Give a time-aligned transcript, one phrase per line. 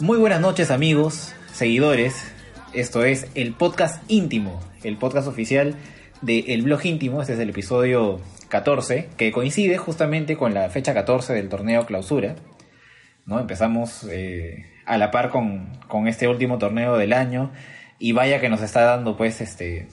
[0.00, 2.30] Muy buenas noches amigos, seguidores.
[2.72, 5.74] Esto es el podcast íntimo, el podcast oficial
[6.22, 7.20] del blog íntimo.
[7.20, 12.36] Este es el episodio 14, que coincide justamente con la fecha 14 del torneo clausura.
[13.26, 13.40] ¿no?
[13.40, 17.50] Empezamos eh, a la par con, con este último torneo del año
[17.98, 19.88] y vaya que nos está dando pues este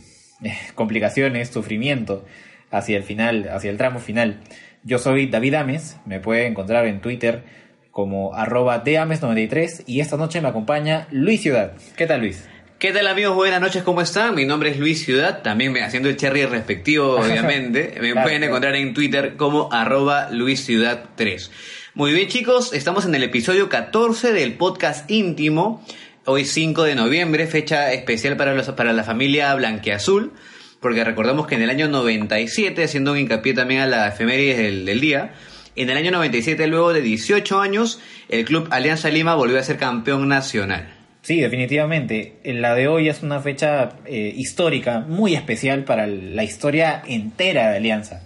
[0.76, 2.26] complicaciones, sufrimiento
[2.70, 4.40] hacia el final, hacia el tramo final.
[4.84, 7.65] Yo soy David Ames, me puede encontrar en Twitter
[7.96, 11.72] como arroba deames93 y esta noche me acompaña Luis Ciudad.
[11.96, 12.44] ¿Qué tal Luis?
[12.78, 13.34] ¿Qué tal amigos?
[13.36, 14.36] Buenas noches, ¿cómo están?
[14.36, 17.94] Mi nombre es Luis Ciudad, también me, haciendo el cherry respectivo, obviamente.
[18.02, 18.46] Me Claro, pueden claro.
[18.48, 21.52] encontrar en Twitter como arroba Luis Ciudad 3.
[21.94, 25.82] Muy bien chicos, estamos en el episodio 14 del podcast íntimo.
[26.26, 30.34] Hoy 5 de noviembre, fecha especial para, los, para la familia Blanqueazul,
[30.82, 34.86] porque recordamos que en el año 97, haciendo un hincapié también a la efemérides del,
[34.86, 35.32] del día,
[35.76, 39.78] en el año 97, luego de 18 años, el club Alianza Lima volvió a ser
[39.78, 40.94] campeón nacional.
[41.22, 42.40] Sí, definitivamente.
[42.44, 47.78] La de hoy es una fecha eh, histórica, muy especial para la historia entera de
[47.78, 48.22] Alianza.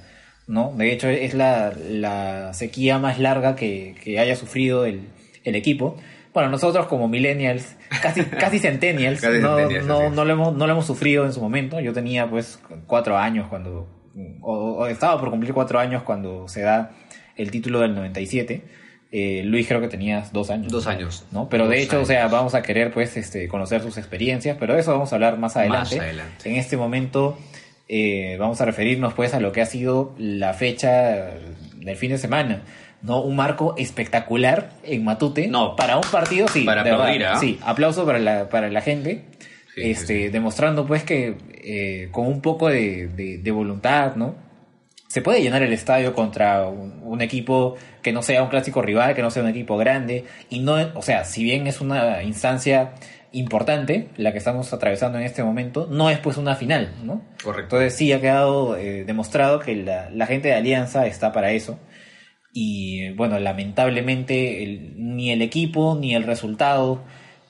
[0.50, 0.74] ¿no?
[0.76, 5.08] De hecho, es la, la sequía más larga que, que haya sufrido el,
[5.44, 5.96] el equipo.
[6.34, 10.66] Bueno, nosotros como millennials, casi, casi centennials, Casi no, centennials, no, no, lo hemos, no
[10.68, 11.80] lo hemos sufrido en su momento.
[11.80, 13.88] Yo tenía pues cuatro años cuando,
[14.42, 16.92] o, o estaba por cumplir cuatro años cuando se da
[17.40, 18.62] el título del 97.
[19.12, 20.72] Eh, Luis creo que tenías dos años.
[20.72, 21.26] Dos años.
[21.32, 21.50] ¿no?
[21.50, 24.82] Pero de hecho, o sea, vamos a querer pues este, conocer sus experiencias, pero de
[24.82, 26.00] eso vamos a hablar más adelante.
[26.00, 26.48] adelante.
[26.50, 27.40] En este momento
[27.88, 31.32] eh, vamos a referirnos pues a lo que ha sido la fecha
[31.78, 32.62] del fin de semana.
[33.02, 33.22] ¿no?
[33.22, 35.48] Un marco espectacular en Matute.
[35.48, 35.76] No.
[35.76, 36.64] Para un partido, sí.
[36.66, 37.38] Para aplaudir, ¿ah?
[37.40, 39.24] Sí, aplauso para la, para la gente.
[39.74, 40.28] Sí, este, sí.
[40.28, 44.36] Demostrando pues que eh, con un poco de, de- de voluntad, ¿no?
[45.10, 49.16] Se puede llenar el estadio contra un, un equipo que no sea un clásico rival,
[49.16, 50.24] que no sea un equipo grande.
[50.50, 52.92] Y no, o sea, si bien es una instancia
[53.32, 57.22] importante, la que estamos atravesando en este momento, no es pues una final, ¿no?
[57.44, 57.76] Correcto.
[57.78, 61.80] Entonces sí ha quedado eh, demostrado que la, la gente de Alianza está para eso.
[62.54, 67.02] Y bueno, lamentablemente el- ni el equipo ni el resultado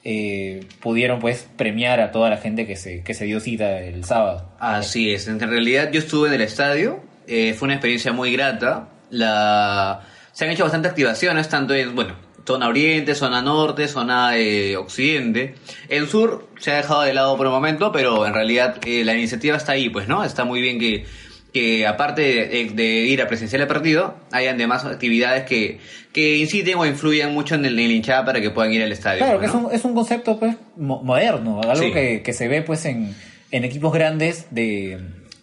[0.03, 4.03] eh, pudieron pues premiar a toda la gente que se, que se dio cita el
[4.05, 4.49] sábado.
[4.59, 8.89] Así es, en realidad yo estuve en el estadio, eh, fue una experiencia muy grata.
[9.11, 10.01] La...
[10.33, 15.55] Se han hecho bastantes activaciones, tanto en, bueno, zona oriente, zona norte, zona eh, occidente.
[15.89, 19.13] En sur se ha dejado de lado por un momento, pero en realidad eh, la
[19.13, 20.23] iniciativa está ahí, pues, ¿no?
[20.23, 21.05] Está muy bien que,
[21.53, 25.79] que aparte de, de ir a presenciar el partido, hayan demás actividades que,
[26.13, 29.19] que inciten o influyan mucho en el, en hinchada para que puedan ir al estadio.
[29.19, 31.91] Claro, pues, que es un, es un concepto pues mo- moderno, algo Sí.
[31.91, 33.13] que, que se ve pues en,
[33.51, 34.99] en equipos grandes de,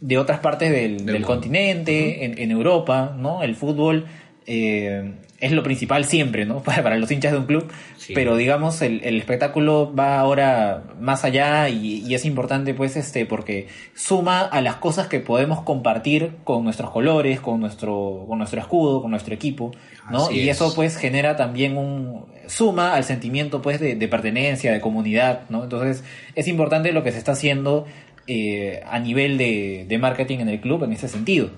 [0.07, 3.43] de otras partes del, del continente, en, en Europa, ¿no?
[3.43, 4.07] El fútbol
[4.47, 6.63] eh, es lo principal siempre, ¿no?
[6.65, 8.13] Para, para los hinchas de un club, Sí.
[8.15, 13.27] pero digamos el, el espectáculo va ahora más allá y, y es importante pues este
[13.27, 18.61] porque suma a las cosas que podemos compartir con nuestros colores, con nuestro, con nuestro
[18.61, 19.73] escudo, con nuestro equipo,
[20.09, 20.27] ¿no?
[20.27, 20.55] Así y es.
[20.57, 25.65] eso pues genera también un suma al sentimiento pues de, de pertenencia, de comunidad, ¿no?
[25.65, 26.05] Entonces
[26.37, 27.87] es importante lo que se está haciendo
[28.27, 31.51] eh, a nivel de, de marketing en el club en ese sentido,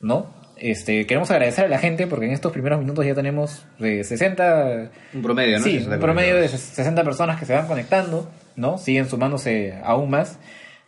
[0.00, 0.38] ¿no?
[0.56, 4.90] Este, queremos agradecer a la gente porque en estos primeros minutos ya tenemos eh, 60
[5.14, 5.64] Un promedio, ¿no?
[5.64, 6.74] Sí, 60 un promedio de conectados.
[6.76, 8.76] 60 personas que se van conectando, ¿no?
[8.76, 10.38] Siguen sumándose aún más.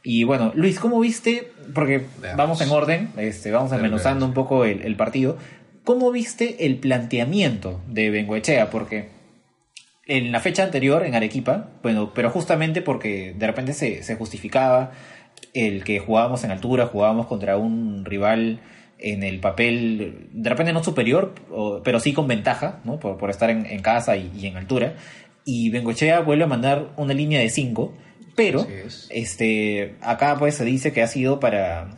[0.03, 1.53] Y bueno, Luis, ¿cómo viste?
[1.75, 2.37] Porque Veamos.
[2.37, 5.39] vamos en orden, este, vamos desmenuzando un poco el, el partido.
[5.85, 8.69] ¿Cómo viste el planteamiento de Bengoechea?
[8.69, 9.09] Porque
[10.07, 14.93] en la fecha anterior, en Arequipa, bueno, pero justamente porque de repente se, se justificaba
[15.55, 18.61] el que jugábamos en altura, jugábamos contra un rival
[18.99, 21.35] en el papel, de repente no superior,
[21.85, 22.99] pero sí con ventaja, ¿no?
[23.01, 24.95] Por, por estar en, en casa y, y en altura.
[25.45, 27.93] Y Bengochea vuelve a mandar una línea de 5,
[28.37, 29.09] pero es.
[29.11, 31.91] este acá pues se dice que ha sido para,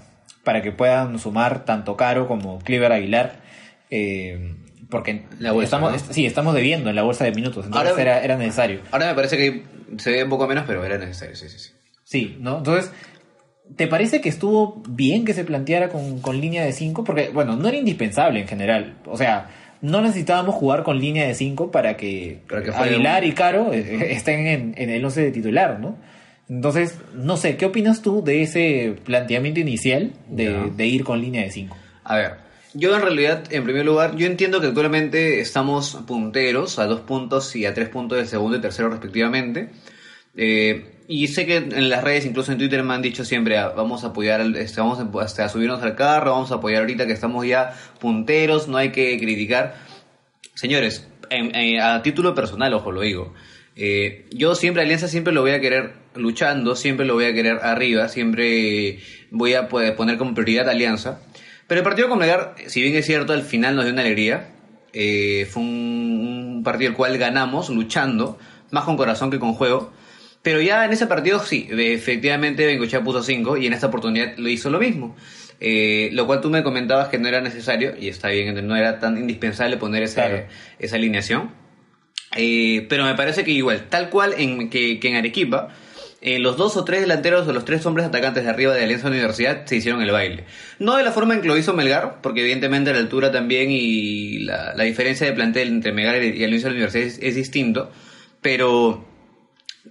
[0.45, 3.41] para que puedan sumar tanto Caro como Clever Aguilar.
[3.91, 4.57] eh,
[4.95, 5.97] porque La bolsa, estamos, ¿no?
[5.97, 8.81] est- sí, estamos debiendo en la bolsa de minutos, entonces Ahora- era, era necesario.
[8.93, 9.63] Ahora me parece que
[9.99, 11.71] se ve un poco menos, pero era necesario, sí, sí, sí.
[12.05, 12.59] Sí, ¿no?
[12.59, 12.93] Entonces,
[13.77, 17.03] ¿te parece que estuvo bien que se planteara con, con línea de 5?
[17.03, 18.95] Porque, bueno, no era indispensable en general.
[19.07, 19.49] O sea,
[19.81, 23.73] no necesitábamos jugar con línea de 5 para que, Para que Aguilar un- y Caro
[23.73, 25.97] eh, estén en, en el 11 de titular, ¿no?
[26.49, 31.43] Entonces, no sé, ¿qué opinas tú de ese planteamiento inicial de, de ir con línea
[31.43, 31.75] de 5?
[32.05, 32.44] A ver,
[32.75, 37.55] yo en realidad, en primer lugar, yo entiendo que actualmente estamos punteros a dos puntos
[37.55, 39.71] y a tres puntos del segundo y tercero respectivamente.
[40.37, 43.69] Eh, y sé que en las redes, incluso en Twitter, me han dicho siempre, ah,
[43.69, 47.07] vamos a apoyar, este, vamos a, hasta a subirnos al carro, vamos a apoyar ahorita
[47.07, 49.77] que estamos ya punteros, no hay que criticar.
[50.55, 51.07] Señores,
[51.81, 53.35] a título personal, ojo, lo digo.
[53.77, 57.59] eh, yo siempre, Alianza siempre lo voy a querer luchando, siempre lo voy a querer
[57.63, 58.99] arriba, siempre
[59.31, 61.21] voy a poner como prioridad Alianza.
[61.67, 64.51] Pero el partido con Melgar, si bien es cierto, al final nos dio una alegría.
[64.93, 68.39] eh, fue un, un partido el cual ganamos luchando,
[68.71, 69.93] más con corazón que con juego.
[70.43, 74.49] Pero ya en ese partido sí, efectivamente Bengochea puso 5 y en esta oportunidad lo
[74.49, 75.17] hizo lo mismo.
[75.61, 78.99] Eh, lo cual tú me comentabas que no era necesario, y está bien, no era
[79.01, 80.45] tan indispensable poner esa, Claro.
[80.79, 81.51] esa alineación.
[82.37, 85.69] Eh, pero me parece que igual, tal cual en, que, que en Arequipa,
[86.25, 89.09] eh, los dos o tres delanteros o los tres hombres atacantes de arriba de Alianza
[89.09, 90.45] Universidad se hicieron el baile.
[90.79, 94.39] No de la forma en que lo hizo Melgar, porque evidentemente la altura también y
[94.41, 97.91] la, la diferencia de plantel entre Melgar y Alianza Universidad es, es distinto,
[98.41, 99.05] pero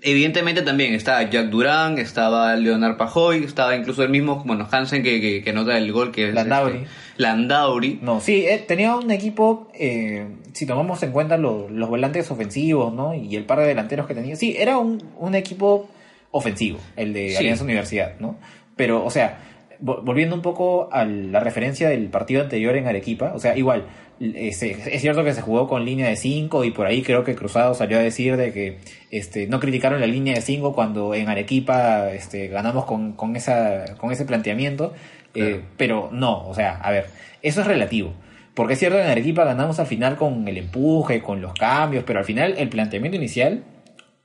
[0.01, 5.21] evidentemente también estaba Jack Durán, estaba Leonard Pajoy, estaba incluso el mismo, bueno, Hansen que,
[5.21, 6.77] que, que nota el gol que es Landauri.
[6.77, 7.99] este, Landauri.
[8.01, 13.13] No, sí, tenía un equipo, eh, si tomamos en cuenta lo- los volantes ofensivos, ¿no?
[13.13, 14.35] Y el par de delanteros que tenía.
[14.35, 15.89] Sí, era un, un equipo
[16.33, 17.37] ofensivo, el de Sí.
[17.37, 18.37] Alianza Universidad, ¿no?
[18.75, 19.37] Pero, o sea,
[19.81, 23.85] vo- volviendo un poco a la referencia del partido anterior en Arequipa, o sea, igual,
[24.19, 27.23] eh, se- es cierto que se jugó con línea de 5 y por ahí creo
[27.23, 28.77] que Cruzado salió a decir de que
[29.11, 33.95] este, no criticaron la línea de 5 cuando en Arequipa este, ganamos con, con, esa,
[33.97, 34.93] con ese planteamiento,
[35.35, 35.61] eh, Claro.
[35.77, 37.07] pero no, o sea, a ver,
[37.41, 38.13] eso es relativo.
[38.55, 42.03] Porque es cierto que en Arequipa ganamos al final con el empuje, con los cambios,
[42.05, 43.63] pero al final el planteamiento inicial,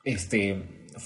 [0.05, 0.63] este,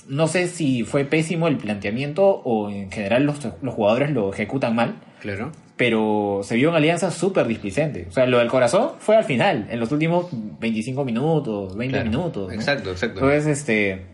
[0.08, 4.74] no sé si fue pésimo el planteamiento o en general los, los jugadores lo ejecutan
[4.74, 5.52] mal, Claro.
[5.76, 8.06] pero se vio en Alianza súper displicente.
[8.08, 12.10] O sea, lo del corazón fue al final, en los últimos 25 minutos, 20 Claro.
[12.10, 12.48] minutos.
[12.48, 12.54] ¿no?
[12.54, 13.20] Exacto, exacto.
[13.20, 14.06] Entonces, este,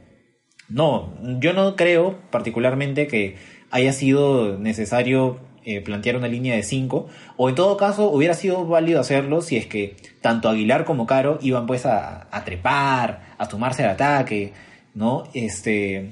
[0.69, 3.36] no, yo no creo particularmente que
[3.70, 8.64] haya sido necesario eh, plantear una línea de 5, o en todo caso hubiera sido
[8.66, 13.50] válido hacerlo si es que tanto Aguilar como Caro iban pues a, a trepar, a
[13.50, 14.52] sumarse al ataque,
[14.99, 15.25] ¿no?
[15.33, 16.11] Este,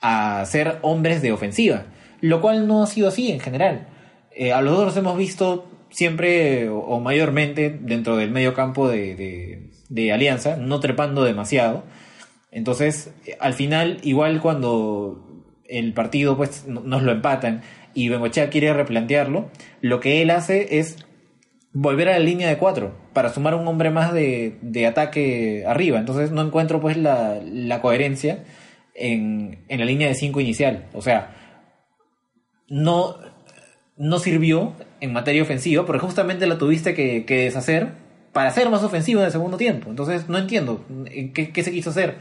[0.00, 1.86] a ser hombres de ofensiva,
[2.20, 3.88] lo cual no ha sido así en general.
[4.34, 9.16] Eh, a los dos los hemos visto siempre o, mayormente dentro del medio campo de,
[9.88, 11.82] de- Alianza, no trepando demasiado.
[12.52, 17.62] Entonces, eh, al final, igual cuando el partido pues no- nos lo empatan
[17.92, 19.50] y Bengochea quiere replantearlo,
[19.80, 20.96] lo que él hace es
[21.72, 25.98] volver a la línea de cuatro para sumar un hombre más de, de ataque arriba.
[25.98, 28.44] Entonces no encuentro pues la, la coherencia
[28.94, 30.86] en, en la línea de cinco inicial.
[30.94, 31.36] O sea,
[32.68, 33.16] no,
[33.96, 37.88] no sirvió en materia ofensiva porque justamente la tuviste que, que deshacer
[38.32, 39.90] para ser más ofensivo en el segundo tiempo.
[39.90, 42.16] Entonces no entiendo eh, qué, qué se quiso hacer.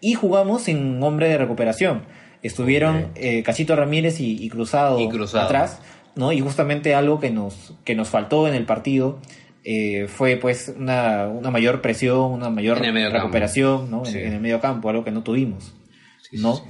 [0.00, 2.02] Y jugamos sin hombre de recuperación.
[2.42, 3.10] Estuvieron Ok.
[3.16, 5.44] eh, Cachito Ramírez y, y Cruzado, Y Cruzado.
[5.46, 5.80] atrás,
[6.16, 6.32] ¿no?
[6.32, 9.18] Y justamente algo que nos, que nos faltó en el partido
[9.64, 14.04] eh, fue pues una, una mayor presión, una mayor recuperación, ¿no?
[14.04, 14.18] En- Sí.
[14.18, 15.74] En, el medio campo, algo que no tuvimos,
[16.30, 16.56] Sí, ¿no?
[16.56, 16.62] sí.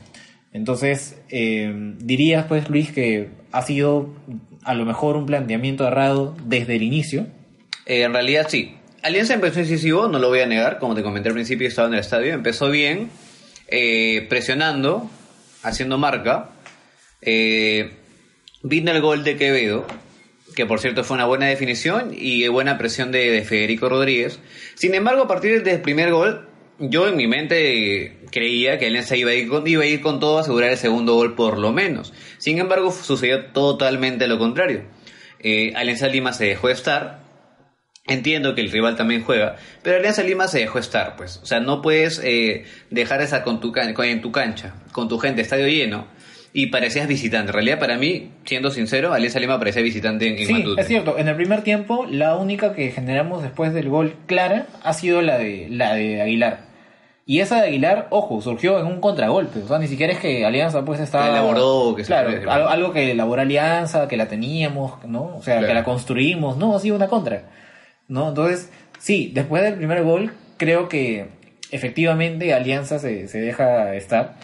[0.53, 4.15] Entonces, eh, dirías pues Luis que ha sido
[4.63, 7.27] a lo mejor un planteamiento errado desde el inicio.
[7.87, 8.77] Eh, en realidad sí.
[9.03, 11.95] Alianza empezó incisivo, no lo voy a negar, como te comenté al principio, estaba en
[11.95, 13.11] el estadio, empezó bien,
[14.29, 15.11] presionando,
[15.63, 16.51] haciendo marca.
[17.21, 17.91] Eh,
[18.65, 19.87] vino el gol de Quevedo,
[20.57, 24.41] que por cierto fue una buena definición y buena presión de, de Federico Rodríguez.
[24.75, 29.31] Sin embargo, a partir del primer gol, yo en mi mente creía que Alianza iba
[29.31, 32.15] a ir con, iba a ir todo a asegurar el segundo gol por lo menos.
[32.39, 34.83] Sin embargo, sucedió totalmente lo contrario.
[35.41, 37.23] Eh, Alianza Lima se dejó estar,
[38.07, 41.39] Entiendo que el rival también juega, pero Alianza Lima se dejó estar, pues.
[41.43, 45.41] O sea, no puedes eh, dejar esa con tu en tu cancha, con tu gente,
[45.41, 46.07] estadio lleno,
[46.57, 47.49] y parecías visitante.
[47.51, 50.81] En realidad, para mí, siendo sincero, Alianza Lima parecía visitante en, en Sí, Matute.
[50.81, 51.19] es cierto.
[51.19, 55.37] En el primer tiempo, la única que generamos después del gol clara ha sido la
[55.37, 56.73] de, la de Aguilar.
[57.27, 59.61] Y esa de Aguilar, ojo, surgió en un contragolpe.
[59.61, 61.27] O sea, ni siquiera es que Alianza pues estaba...
[61.27, 62.51] La elaboró, que se Claro, fue.
[62.51, 65.35] algo, algo que elaboró Alianza, que la teníamos, ¿no?
[65.37, 65.67] O sea, Claro.
[65.69, 66.57] que la construimos.
[66.57, 67.45] No, ha sido una contra.
[68.09, 68.29] ¿No?
[68.29, 68.71] Entonces,
[69.01, 71.27] sí, después del primer gol, creo que
[71.71, 74.35] efectivamente Alianza se, se deja estar.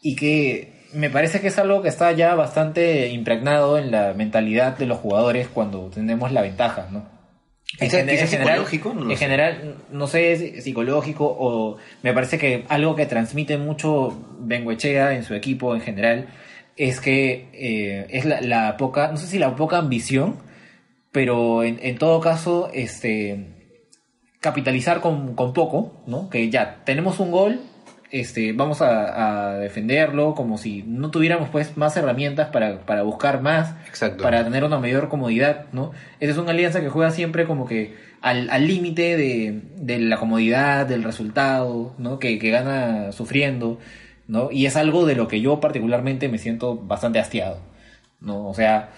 [0.00, 4.76] Y que me parece que es algo que está ya bastante impregnado en la mentalidad
[4.78, 7.04] de los jugadores cuando tenemos la ventaja, ¿no?
[7.78, 9.24] Quizás- gen- quizás psicológico, no lo en sé.
[9.24, 15.22] general, no sé, es psicológico o me parece que algo que transmite mucho Benguechea en
[15.22, 16.26] su equipo en general
[16.76, 20.36] es que eh, es la, la poca, no sé si la poca ambición,
[21.12, 23.56] pero en, en todo caso, este
[24.40, 26.30] capitalizar con, con poco, ¿no?
[26.30, 27.60] Que ya tenemos un gol,
[28.10, 33.40] este, vamos a, a defenderlo como si no tuviéramos pues más herramientas para, para buscar
[33.40, 34.22] más, Exacto.
[34.22, 35.92] para tener una mayor comodidad, ¿no?
[36.18, 40.16] Esa es una alianza que juega siempre como que al al límite de, de la
[40.16, 42.18] comodidad, del resultado, ¿no?
[42.18, 43.78] Que, que gana sufriendo,
[44.26, 44.50] ¿no?
[44.50, 47.60] Y es algo de lo que yo particularmente me siento bastante hastiado,
[48.20, 48.48] ¿no?
[48.48, 48.90] O sea,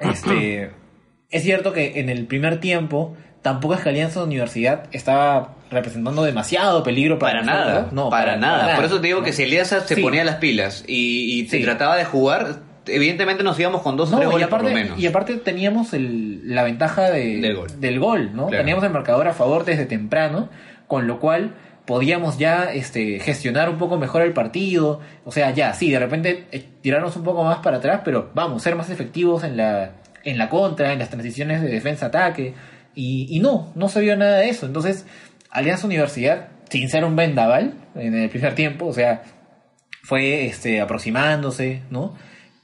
[0.00, 0.70] este,
[1.30, 6.82] es cierto que en el primer tiempo tampoco es que Alianza Universidad estaba representando demasiado
[6.82, 8.10] peligro para, Para nada, nosotros, ¿no?
[8.10, 8.74] para, nada.
[8.74, 10.02] Por eso te digo que si Eliasa se Sí.
[10.02, 11.62] ponía las pilas y, y se Sí.
[11.62, 14.74] trataba de jugar, evidentemente nos íbamos con dos o No, tres y goles por aparte,
[14.76, 14.98] lo menos.
[14.98, 17.80] y aparte teníamos el- la ventaja de- Del gol.
[17.80, 18.48] del gol, ¿no?
[18.48, 18.62] Claro.
[18.64, 20.48] Teníamos el marcador a favor desde temprano,
[20.88, 25.00] con lo cual podíamos ya este, gestionar un poco mejor el partido.
[25.24, 28.60] O sea, ya, sí, de repente eh, tirarnos un poco más para atrás, pero vamos,
[28.64, 29.92] ser más efectivos en la,
[30.24, 32.54] en la contra, en las transiciones de defensa-ataque.
[32.96, 34.66] Y, y no, no se vio nada de eso.
[34.66, 35.06] Entonces,
[35.50, 39.22] Alianza Universidad, sin ser un vendaval en el primer tiempo, o sea,
[40.02, 42.16] fue este, aproximándose, ¿no?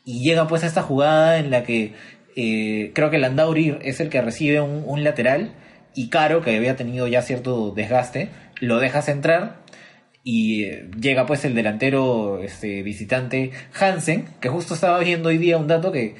[0.04, 1.94] Y llega pues a esta jugada en la que
[2.34, 5.52] eh, creo que Landauri es el que recibe un, un lateral
[5.94, 9.62] y Caro, que había tenido ya cierto desgaste, lo deja centrar
[10.24, 15.58] y eh, llega pues el delantero este, visitante Hansen, que justo estaba viendo hoy día
[15.58, 16.14] un dato que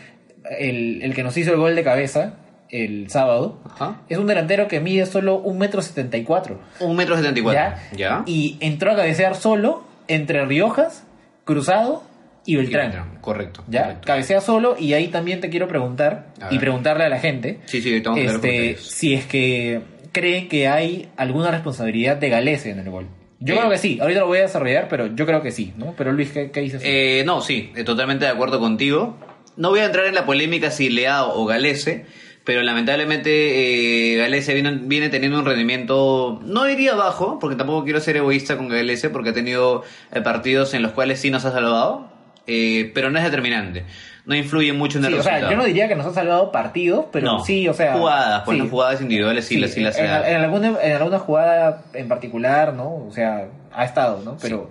[0.59, 2.35] el, el que nos hizo el gol de cabeza
[2.73, 4.01] el sábado Ajá.
[4.09, 6.59] es un delantero que mide solo un metro setenta y cuatro.
[6.81, 7.63] Un metro setenta y cuatro.
[7.93, 7.97] ¿Ya?
[7.97, 8.23] ¿Ya?
[8.27, 11.05] Y entró a cabecear solo entre Riojas,
[11.45, 12.03] Cruzado
[12.47, 13.19] y Beltrán.
[13.21, 13.63] Correcto.
[13.69, 13.83] ¿Ya?
[13.83, 14.07] correcto.
[14.07, 17.81] Cabecea solo y ahí también te quiero preguntar A y preguntarle a la gente Sí,
[17.83, 23.07] sí, este, si es que creen que hay alguna responsabilidad de Galese en el gol.
[23.39, 23.59] Yo Eh.
[23.59, 25.95] creo que sí, ahorita lo voy a desarrollar, pero yo creo que sí, ¿no?
[25.97, 26.81] Pero Luis, ¿qué, qué dices?
[26.85, 29.17] Eh, no, sí, eh, totalmente de acuerdo contigo.
[29.57, 32.07] No voy a entrar en la polémica si Leao o Galese,
[32.45, 38.01] pero lamentablemente eh, Galese viene, viene teniendo un rendimiento, no diría bajo, porque tampoco quiero
[38.01, 41.53] ser egoísta con Galese, porque ha tenido eh, partidos en los cuales sí nos ha
[41.53, 42.09] salvado,
[42.47, 43.85] eh, pero no es determinante.
[44.25, 45.53] No influye mucho en el Sí, o sea, resultado.
[45.53, 47.95] yo no diría que nos ha salvado partidos, pero No, sí, o sea...
[47.95, 48.63] jugadas, pues, sí.
[48.65, 52.73] no, jugadas individuales sí, las sí las en, en alguna, en alguna jugada en particular,
[52.75, 53.05] ¿no?
[53.07, 54.37] O sea, ha estado, ¿no?
[54.41, 54.71] Pero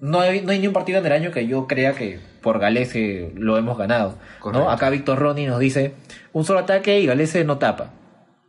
[0.00, 2.58] no, hay, no hay ni un partido en el año que yo crea que por
[2.58, 4.64] Galese lo hemos ganado, Correcto.
[4.64, 4.70] ¿no?
[4.70, 5.94] Acá Víctor Ronnie nos dice,
[6.32, 7.92] un solo ataque y Galese no tapa,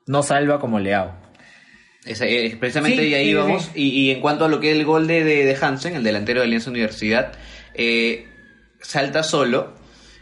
[0.08, 1.14] no salva como Leao.
[2.06, 3.64] Eh, precisamente Sí, y ahí sí, vamos.
[3.66, 3.72] sí.
[3.76, 6.04] Y, y en cuanto a lo que es el gol de, de, de Hansen, el
[6.04, 7.34] delantero de Alianza Universidad,
[7.76, 8.26] eh,
[8.82, 9.74] salta solo.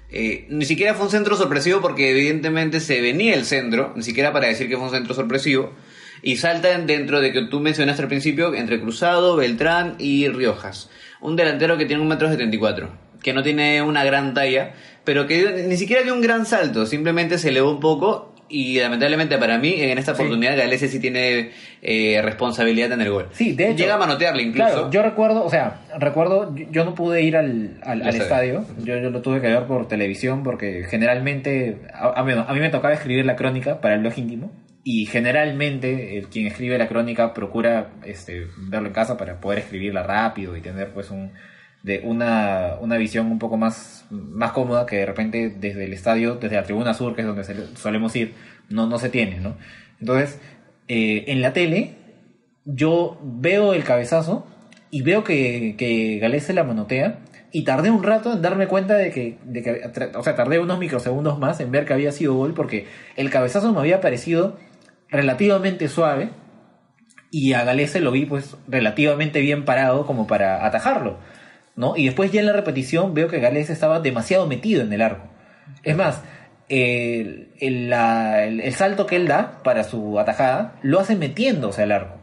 [0.09, 4.33] Eh, ni siquiera fue un centro sorpresivo porque evidentemente se venía el centro, ni siquiera
[4.33, 5.73] para decir que fue un centro sorpresivo.
[6.21, 10.89] Y salta en- dentro de que tú mencionaste al principio, entre Cruzado, Beltrán y Riojas.
[11.21, 12.89] Un delantero que tiene un metro setenta y cuatro,
[13.24, 16.86] que no tiene una gran talla, pero que dio- ni siquiera dio un gran salto,
[16.86, 20.21] simplemente se elevó un poco y lamentablemente para mí en esta Sí.
[20.21, 23.27] oportunidad Galese sí tiene eh, responsabilidad en el gol.
[23.31, 23.77] Sí, de hecho.
[23.79, 24.69] Llega a manotearle incluso.
[24.71, 28.65] Claro, yo recuerdo, o sea, recuerdo, yo, no pude ir al, al, al Al estadio,
[28.83, 32.59] yo, yo lo tuve que ver por televisión porque generalmente, a, a mí, a mí
[32.59, 34.51] me tocaba escribir la crónica para el blog íntimo
[34.89, 40.01] y generalmente el quien escribe la crónica procura este, verlo en casa para poder escribirla
[40.01, 41.34] rápido y tener pues un
[41.84, 46.36] de una, una visión un poco más, más cómoda que de repente desde el estadio,
[46.36, 47.44] desde la tribuna sur, que es donde
[47.75, 48.34] solemos ir,
[48.70, 49.58] no, no se tiene, ¿no?
[50.00, 50.39] Entonces,
[50.88, 51.96] eh, en la tele,
[52.63, 54.48] yo veo el cabezazo
[54.89, 57.20] y veo que, que Galés se la manotea
[57.51, 59.82] y tardé un rato en darme cuenta de que, de que,
[60.15, 63.74] o sea, tardé unos microsegundos más en ver que había sido gol porque el cabezazo
[63.74, 64.58] me había parecido
[65.09, 66.29] relativamente suave
[67.31, 71.17] y a Galese lo vi pues relativamente bien parado como para atajarlo,
[71.75, 71.95] ¿no?
[71.97, 75.25] Y después ya en la repetición veo que Galese estaba demasiado metido en el arco.
[75.83, 76.23] Es más,
[76.69, 81.83] el, el- la- el- el salto que él da para su atajada lo hace metiéndose
[81.83, 82.15] al arco.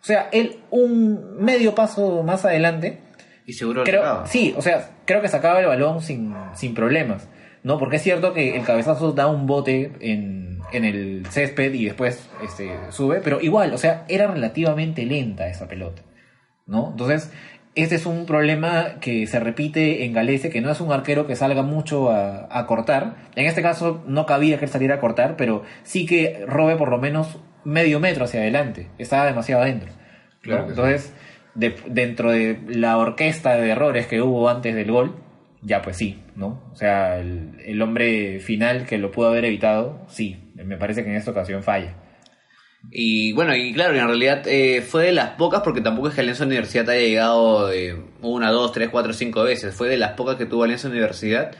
[0.00, 2.98] O sea, él un medio paso más adelante
[3.46, 7.28] y seguro creo, sí, o sea, creo que sacaba el balón sin, sin problemas,
[7.62, 7.78] ¿no?
[7.78, 12.28] Porque es cierto que el cabezazo da un bote en, en el césped y después
[12.42, 16.02] este, sube, pero igual, o sea, era relativamente lenta esa pelota,
[16.66, 16.90] ¿no?
[16.90, 17.32] Entonces,
[17.74, 21.36] este es un problema que se repite en Galese, que no es un arquero que
[21.36, 23.16] salga mucho a, a cortar.
[23.34, 26.90] En este caso no cabía que él saliera a cortar, pero sí que robe por
[26.90, 28.88] lo menos medio metro hacia adelante.
[28.98, 29.88] Estaba demasiado adentro.
[30.68, 31.14] Entonces,
[31.54, 35.16] de- dentro de la orquesta de errores que hubo antes del gol,
[35.62, 36.60] ya pues sí, ¿no?
[36.72, 41.10] O sea, el, el hombre final que lo pudo haber evitado, sí, me parece que
[41.10, 41.94] en esta ocasión falla.
[42.90, 46.20] Y bueno, y claro, en realidad eh, fue de las pocas, porque tampoco es que
[46.20, 49.74] Alianza Universidad haya llegado eh, una, dos, tres, cuatro, cinco veces.
[49.74, 51.52] Fue de las pocas que tuvo Alianza Universidad.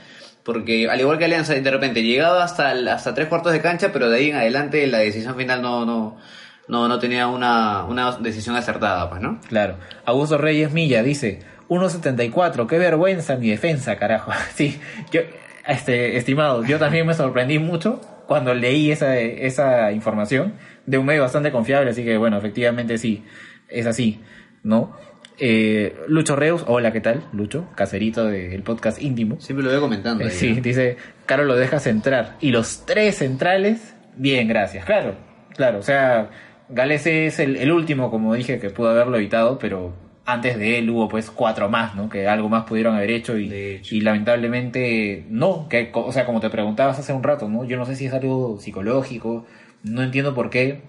[0.42, 4.10] Porque al igual que Alianza, de repente llegaba hasta, hasta tres cuartos de cancha, pero
[4.10, 6.18] de ahí en adelante la decisión final no, no,
[6.66, 9.40] no, no tenía una, una decisión acertada, pues, ¿no?
[9.48, 9.76] Claro.
[10.04, 14.32] Augusto Reyes Milla dice, 1.74, qué vergüenza mi defensa, carajo.
[14.54, 14.80] Sí,
[15.12, 15.20] yo,
[15.66, 18.00] este, estimado, yo también me sorprendí mucho
[18.32, 20.54] cuando leí esa, esa información
[20.86, 23.24] de un medio bastante confiable, así que bueno, efectivamente sí,
[23.68, 24.22] es así,
[24.62, 24.96] ¿no?
[25.38, 27.24] Eh, Lucho Reus, hola, ¿qué tal?
[27.34, 29.38] Lucho, caserito del podcast íntimo.
[29.38, 30.24] Siempre lo veo comentando.
[30.24, 30.62] Eh, ahí, sí, ¿no?
[30.62, 30.96] dice,
[31.26, 32.38] Caro lo dejas entrar.
[32.40, 34.86] Y los tres centrales, bien, gracias.
[34.86, 35.14] Claro,
[35.54, 36.30] claro, o sea,
[36.70, 39.92] Gales es el, el último, como dije, que pudo haberlo evitado, pero
[40.24, 42.08] antes de él hubo pues cuatro más, ¿no?
[42.08, 43.94] Que algo más pudieron haber hecho y, hecho.
[43.94, 47.64] y lamentablemente no, que, o sea, como te preguntabas hace un rato, ¿no?
[47.64, 49.46] Yo no sé si es algo psicológico,
[49.82, 50.82] no entiendo por qué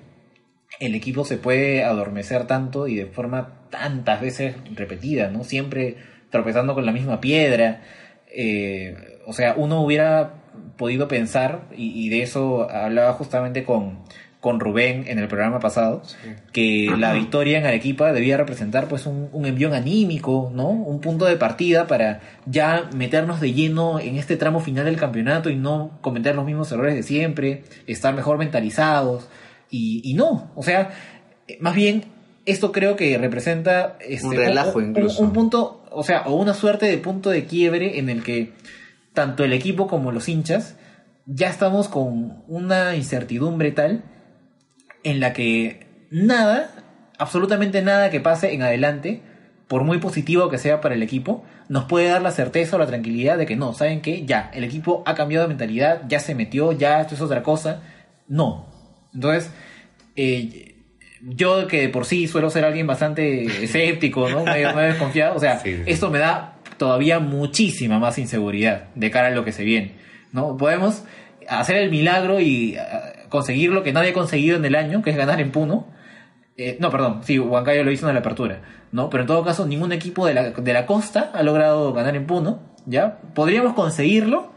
[0.79, 5.43] el equipo se puede adormecer tanto y de forma tantas veces repetida, ¿no?
[5.43, 5.97] Siempre
[6.29, 7.81] tropezando con la misma piedra.
[8.27, 10.43] Eh, o sea, uno hubiera
[10.77, 13.99] podido pensar, y, y de eso hablaba justamente con,
[14.43, 16.03] con Rubén en el programa pasado,
[16.51, 20.67] que la victoria en Arequipa debía representar pues un, un envión anímico, ¿no?
[20.69, 25.49] Un punto de partida para ya meternos de lleno en este tramo final del campeonato
[25.49, 29.29] y no cometer los mismos errores de siempre, estar mejor mentalizados.
[29.69, 30.89] Y, y no, o sea,
[31.47, 32.03] eh, más bien
[32.45, 35.23] esto creo que representa este, Un relajo un- un- incluso.
[35.23, 38.51] un punto, o sea, o una suerte de punto de quiebre en el que
[39.13, 40.75] tanto el equipo como los hinchas
[41.25, 44.03] ya estamos con una incertidumbre tal
[45.03, 46.71] en la que nada,
[47.17, 49.21] absolutamente nada que pase en adelante,
[49.67, 52.85] por muy positivo que sea para el equipo, nos puede dar la certeza o la
[52.85, 54.25] tranquilidad de que no, ¿saben qué?
[54.25, 57.81] Ya, el equipo ha cambiado de mentalidad, ya se metió, ya esto es otra cosa.
[58.27, 58.67] No.
[59.13, 59.51] Entonces,
[60.15, 60.75] eh,
[61.21, 64.43] yo que de por sí suelo ser alguien bastante escéptico, ¿no?
[64.43, 69.27] Medio, medio desconfiado, o sea, Sí, esto me da todavía muchísima más inseguridad de cara
[69.27, 69.93] a lo que se viene,
[70.31, 70.57] ¿no?
[70.57, 71.03] Podemos
[71.47, 75.09] hacer el milagro y ah, conseguir lo que nadie ha conseguido en el año, que
[75.09, 75.87] es ganar en Puno.
[76.55, 79.09] Eh, no, perdón, sí, Huancayo lo hizo en la apertura, ¿no?
[79.09, 82.27] Pero en todo caso, ningún equipo de la, de la costa ha logrado ganar en
[82.27, 83.17] Puno, ¿ya?
[83.33, 84.51] Podríamos conseguirlo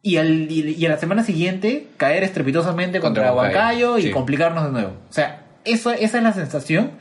[0.00, 4.02] y, al, y, y a la semana siguiente caer estrepitosamente contra, Contra Huancayo, Huancayo, y
[4.02, 4.10] sí.
[4.12, 4.92] complicarnos de nuevo.
[5.10, 6.92] O sea, eso, esa es la sensación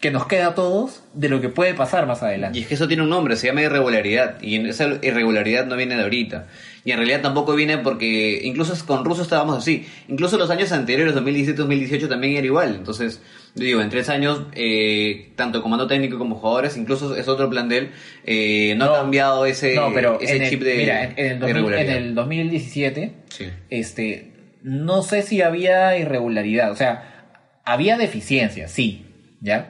[0.00, 2.58] que nos queda a todos de lo que puede pasar más adelante.
[2.58, 4.40] Y es que eso tiene un nombre, se llama irregularidad.
[4.42, 6.48] Y esa irregularidad no viene de ahorita.
[6.84, 9.86] Y en realidad tampoco viene porque incluso con Russo estábamos así.
[10.08, 12.74] Incluso los años anteriores, 2017-2018, también era igual.
[12.76, 13.22] Entonces,
[13.54, 17.90] yo digo, en tres años, eh, tanto comando técnico como jugadores, incluso es otro plantel,
[18.24, 21.26] eh, no, ha cambiado ese, No, pero ese en el- chip de, mira, en, en
[21.32, 23.46] el de 2000 en el 2017, Sí.
[23.70, 24.32] este,
[24.62, 27.24] no sé si había irregularidad, o sea,
[27.64, 29.06] había deficiencias, sí,
[29.40, 29.68] ¿ya?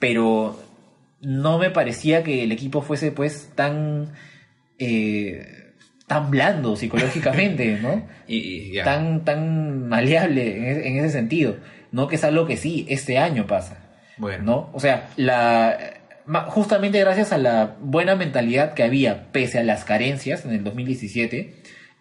[0.00, 0.60] Pero
[1.20, 4.08] no me parecía que el equipo fuese pues tan
[4.80, 5.74] eh,
[6.08, 8.02] tan blando psicológicamente, ¿no?
[8.26, 8.80] Y.
[8.82, 11.58] Tan tan maleable en ese, en ese sentido,
[11.92, 13.78] no que es algo que sí este año pasa.
[14.16, 14.42] Bueno.
[14.42, 14.70] ¿no?
[14.72, 16.00] O sea, la
[16.48, 21.54] justamente gracias a la buena mentalidad que había pese a las carencias en el 2017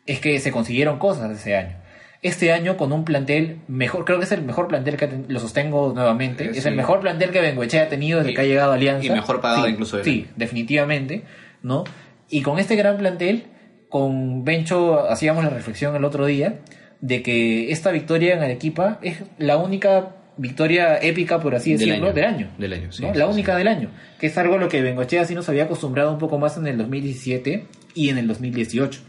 [0.06, 1.78] es que se consiguieron cosas ese año.
[2.22, 5.26] Este año con un plantel mejor, creo que es el mejor plantel que ha ten-
[5.30, 6.68] lo sostengo nuevamente, Eh, es sí.
[6.70, 9.06] el mejor plantel que Bengoechea ha tenido desde Y- que ha llegado a Alianza.
[9.06, 11.24] y mejor pagado Sí, incluso Sí, definitivamente,
[11.64, 11.86] ¿no?
[12.30, 13.44] Y con este gran plantel,
[13.88, 16.60] con Bencho hacíamos la reflexión el otro día
[17.00, 22.08] de que esta victoria en Arequipa es la única victoria épica, por así Del decirlo,
[22.08, 22.14] año.
[22.16, 22.48] del año.
[22.58, 25.36] Del año, sí, la única del año, que es algo a lo que Bengochea sí
[25.36, 29.00] nos había acostumbrado un poco más en el 2017 y en el 2018.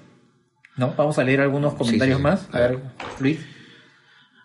[0.77, 0.95] ¿No?
[0.97, 2.23] Vamos a leer algunos comentarios sí.
[2.23, 2.49] más.
[2.53, 2.79] A A ver.
[3.19, 3.39] Luis.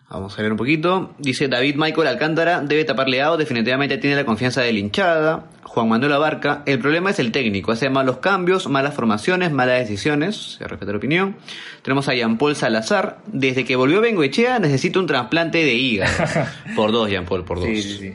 [0.10, 1.16] Vamos a ver un poquito.
[1.18, 5.50] Dice David Michael Alcántara, debe tapar leado, definitivamente tiene la confianza de la hinchada.
[5.64, 10.58] Juan Manuel Abarca, el problema es el técnico, hace malos cambios, malas formaciones, malas decisiones,
[10.58, 11.36] se respeta la opinión.
[11.82, 16.14] Tenemos a Jean Paul Salazar, desde que volvió Bengoechea necesita un trasplante de hígado.
[16.76, 17.68] por dos, Jean Paul, por dos.
[17.68, 18.14] Sí, sí, sí.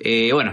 [0.00, 0.52] Eh, bueno,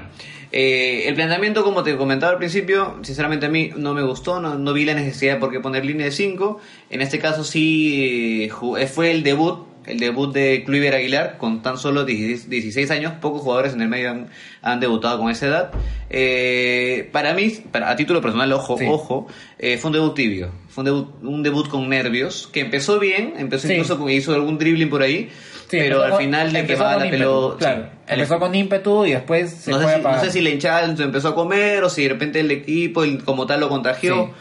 [0.52, 4.74] eh, el planteamiento, como te comentaba al principio, sinceramente a mí no me gustó, no,
[4.74, 6.60] vi la necesidad de poner línea de 5.
[6.90, 11.78] En este caso sí eh, fue el debut el debut de Kluivert Aguilar con tan
[11.78, 13.14] solo 16 16 años.
[13.22, 14.28] Pocos jugadores en el medio han,
[14.62, 15.72] han debutado con esa edad.
[16.10, 18.86] Eh, para mí, para, a título personal, ojo, Sí.
[18.88, 20.52] ojo, eh, fue un debut tibio.
[20.70, 23.74] Fue un debut, un debut con nervios, que empezó bien, empezó Sí.
[23.74, 25.30] incluso con, hizo algún dribbling por ahí,
[25.70, 27.58] Sí, pero al final le quemaba la pelota.
[27.58, 30.50] Claro, empezó con ímpetu y después se no, fue sé si, no sé si la
[30.50, 33.70] hinchada se empezó a comer o si de repente el equipo el- como tal lo
[33.70, 34.32] contagió.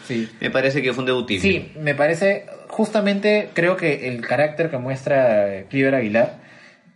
[0.41, 1.43] Me parece que fue un debut tibio.
[1.43, 6.39] Sí, me parece, justamente creo que el carácter que muestra Cliver Aguilar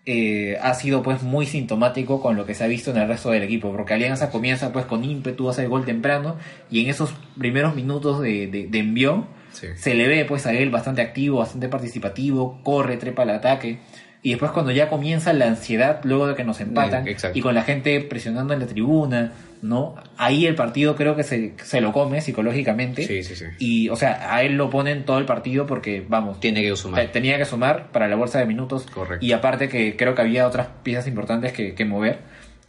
[0.06, 3.30] eh, ha sido pues muy sintomático con lo que se ha visto en el resto
[3.30, 6.36] del equipo, porque Alianza comienza pues con ímpetu, hace el gol temprano
[6.70, 9.68] y en esos primeros minutos de, de, de envión Sí.
[9.76, 13.78] se le ve pues a él bastante activo, bastante participativo, corre, trepa al ataque.
[14.20, 17.54] Y después cuando ya comienza la ansiedad, luego de que nos empatan, Eh, y con
[17.54, 19.30] la gente presionando en la tribuna,
[19.64, 19.94] ¿no?
[20.18, 23.06] Ahí el partido creo que se, se lo come psicológicamente.
[23.06, 23.46] Sí, sí, sí.
[23.58, 27.10] Y, o sea, a él lo ponen todo el partido porque, vamos, Tiene que sumar.
[27.12, 28.84] tenía que sumar para la bolsa de minutos.
[28.92, 29.24] Correcto.
[29.24, 32.18] Y aparte que creo que había otras piezas importantes que, que mover.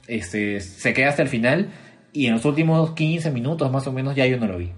[0.08, 1.68] Este, se queda hasta el final
[2.14, 4.72] y en los últimos 15 minutos más o menos ya yo no lo vi.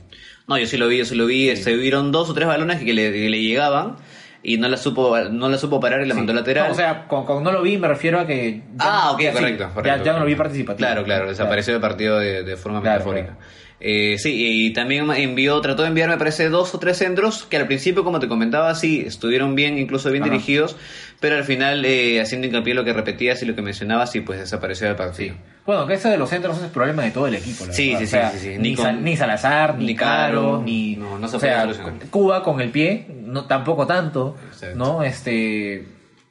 [0.47, 1.55] No, yo sí lo vi, yo sí lo vi.
[1.55, 3.97] Se vieron dos o tres balones que le, que le llegaban
[4.43, 6.67] y no la supo, no la supo parar y la mandó lateral.
[6.67, 8.61] No, o sea, con, con no lo vi me refiero a que...
[8.75, 10.03] ya- ah, ok, ya sí, correcto, ya- correcto.
[10.05, 10.77] Ya, no lo vi participativo.
[10.87, 13.35] Claro, claro, desapareció del partido de, de forma Claro, metafórica.
[13.35, 13.41] claro.
[13.79, 14.33] Eh, sí,
[14.65, 18.03] y también envió, trató de enviar, me parece, dos o tres centros que al principio,
[18.03, 20.31] como te comentaba, sí, estuvieron bien, incluso bien Ajá.
[20.31, 20.75] dirigidos,
[21.19, 24.21] pero al final, eh, haciendo hincapié en lo que repetías y lo que mencionabas, sí,
[24.21, 25.35] pues desapareció del partido.
[25.63, 27.67] Bueno, que eso de los centros es problema de todo el equipo.
[27.67, 28.57] la Sí, sí, O sea, sí, sí, sí.
[28.57, 30.95] Ni, Ni con- Sal- ni Salazar, ni, ni Caro, Caro, ni.
[30.95, 31.67] no, no se o sea.
[32.09, 34.37] Cuba con el pie, no, tampoco tanto.
[34.47, 34.75] Exacto.
[34.77, 35.03] ¿No?
[35.03, 35.85] Este.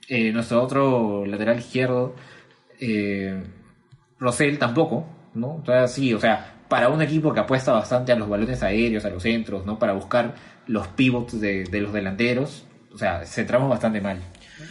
[0.09, 2.15] eh, nuestro otro lateral izquierdo,
[2.81, 3.41] eh,
[4.19, 5.07] Rosell, tampoco.
[5.35, 5.57] ¿No?
[5.59, 9.11] Entonces, sí, o sea, para un equipo que apuesta bastante a los balones aéreos, a
[9.11, 9.79] los centros, ¿no?
[9.79, 10.35] Para buscar
[10.67, 14.19] los pivots de, de los delanteros, o sea, se trama bastante mal.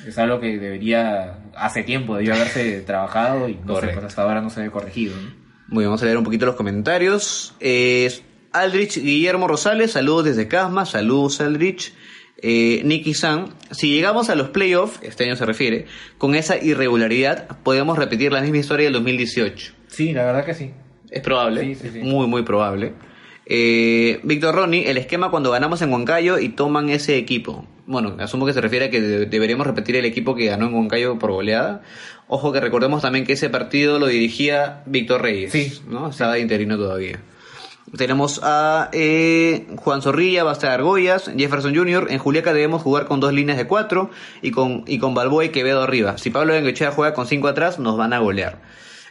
[0.07, 3.95] Es algo que debería, hace tiempo debió haberse trabajado y no sé, Correcto.
[3.95, 5.15] pues hasta ahora no se ve corregido.
[5.15, 5.29] ¿no?
[5.67, 7.55] Muy bien, vamos a leer un poquito los comentarios.
[7.59, 8.11] Eh,
[8.51, 11.93] Aldrich Guillermo Rosales, saludos desde Casma, saludos Aldrich.
[12.41, 15.85] Eh, Nicky San, si llegamos a los playoffs, este año se refiere,
[16.17, 19.73] con esa irregularidad, podemos repetir la misma historia del 2018.
[19.87, 20.71] Sí, la verdad que sí.
[21.15, 21.99] Es probable, Sí, sí, sí.
[22.01, 22.93] muy, muy probable.
[23.47, 27.65] Eh, Víctor Ronnie, el esquema cuando ganamos en Huancayo y toman ese equipo.
[27.85, 30.73] Bueno, asumo que se refiere a que de- deberíamos repetir el equipo que ganó en
[30.73, 31.83] Huancayo por goleada.
[32.27, 35.51] Ojo que recordemos también que ese partido lo dirigía Víctor Reyes.
[35.51, 35.79] Sí.
[35.87, 36.09] ¿no?
[36.09, 37.19] Estaba de interino todavía.
[37.95, 42.07] Tenemos a eh, Juan Zorrilla, Basta Argollas, Jefferson Jr.
[42.09, 44.09] En Juliaca debemos jugar con dos líneas de cuatro
[44.41, 46.17] y con, y con Balboa y Quevedo arriba.
[46.17, 48.59] Si Pablo Bengochea juega con cinco atrás, nos van a golear.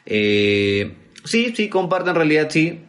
[0.06, 0.92] Eh,
[1.24, 2.84] sí, sí, comparto en realidad, sí.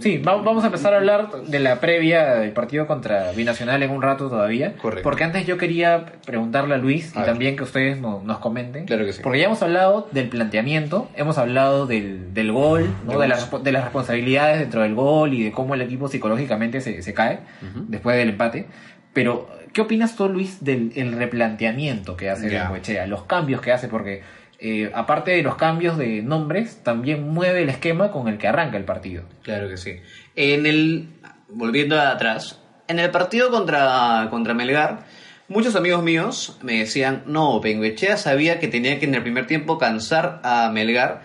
[0.00, 3.90] Sí, va- vamos a empezar a hablar de la previa del partido contra Binacional en
[3.90, 4.74] un rato todavía.
[4.76, 5.04] Correcto.
[5.08, 8.86] Porque antes yo quería preguntarle a Luis y también que ustedes no- nos comenten.
[8.86, 9.20] Claro que sí.
[9.22, 13.20] Porque ya hemos hablado del planteamiento, hemos hablado del, del gol, ¿no?
[13.20, 17.00] De, las, de las responsabilidades dentro del gol y de cómo el equipo psicológicamente se,
[17.00, 17.38] se cae
[17.86, 18.66] después del empate.
[19.12, 22.62] Pero, ¿qué opinas tú, Luis, del el replanteamiento que hace Ya.
[22.64, 23.06] Bengoechea?
[23.06, 24.22] Los cambios que hace, porque
[24.58, 28.76] eh, aparte de los cambios de nombres, también mueve el esquema con el que arranca
[28.76, 29.24] el partido.
[29.42, 29.96] Claro que sí.
[30.36, 31.08] En el.
[31.48, 32.60] Volviendo atrás.
[32.88, 35.04] En el partido contra, contra Melgar,
[35.48, 39.78] muchos amigos míos me decían: No, Bengoechea sabía que tenía que en el primer tiempo
[39.78, 41.22] cansar a Melgar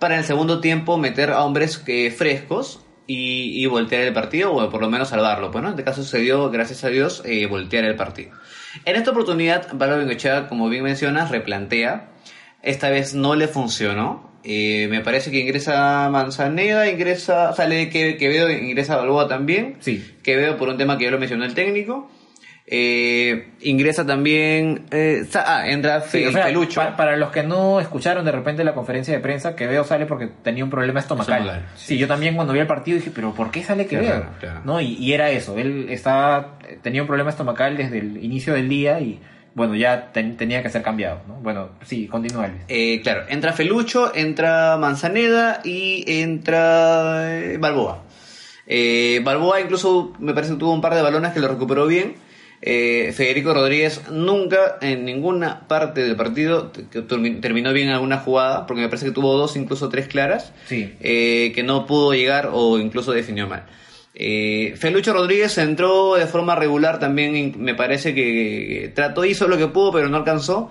[0.00, 4.70] para en el segundo tiempo meter a hombres que, frescos y, voltear el partido, o
[4.70, 5.50] por lo menos salvarlo.
[5.50, 5.68] Pues, ¿no?
[5.68, 8.30] En este caso sucedió, gracias a Dios, eh, voltear el partido.
[8.84, 12.08] En esta oportunidad, Pablo Bengoechea, como bien mencionas, replantea.
[12.62, 14.28] Esta vez no le funcionó.
[14.42, 19.76] Eh, me parece que ingresa Manzaneda, ingresa, sale que Quevedo, ingresa Balboa también.
[19.80, 20.02] Sí.
[20.22, 22.10] Quevedo por un tema que ya lo mencionó el técnico.
[22.72, 24.84] Eh, ingresa también.
[24.92, 26.80] eh, ah, entra Sí, Fe- o sea, Felucho.
[26.80, 30.28] pa- para los que no escucharon de repente la conferencia de prensa, Quevedo sale porque
[30.44, 31.66] tenía un problema estomacal.
[31.74, 34.06] Sí, yo también cuando vi el partido dije, pero ¿por qué sale Quevedo?
[34.12, 34.60] Claro, claro.
[34.64, 34.80] ¿No?
[34.80, 39.00] Y, y era eso, él estaba, tenía un problema estomacal desde el inicio del día
[39.00, 39.20] y
[39.60, 41.20] bueno, ya ten- tenía que ser cambiado.
[41.28, 41.34] ¿no?
[41.34, 42.48] Bueno, sí, continúa.
[42.68, 48.02] Eh, claro, entra Felucho, entra Manzaneda y entra eh, Balboa.
[48.66, 52.14] Eh, Balboa incluso me parece que tuvo un par de balones que lo recuperó bien.
[52.62, 56.70] Eh, Federico Rodríguez nunca en ninguna parte del partido
[57.40, 60.94] terminó bien alguna jugada, porque me parece que tuvo dos, incluso tres claras, Sí.
[61.00, 63.64] eh, que no pudo llegar o incluso definió mal.
[64.14, 69.68] Eh, Felucho Rodríguez entró de forma regular también, me parece que trató, hizo lo que
[69.68, 70.70] pudo, pero no alcanzó.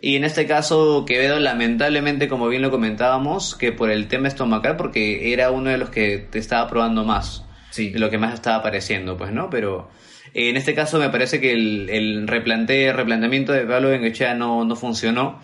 [0.00, 4.76] Y en este caso Quevedo lamentablemente, como bien lo comentábamos, que por el tema estomacal,
[4.76, 7.90] porque era uno de los que te estaba probando más, Sí.
[7.90, 9.50] de lo que más estaba apareciendo, pues, ¿no?
[9.50, 9.90] Pero
[10.34, 14.76] En este caso me parece que el, el replante- replanteamiento de Pablo Bengoechea no, no
[14.76, 15.40] funcionó.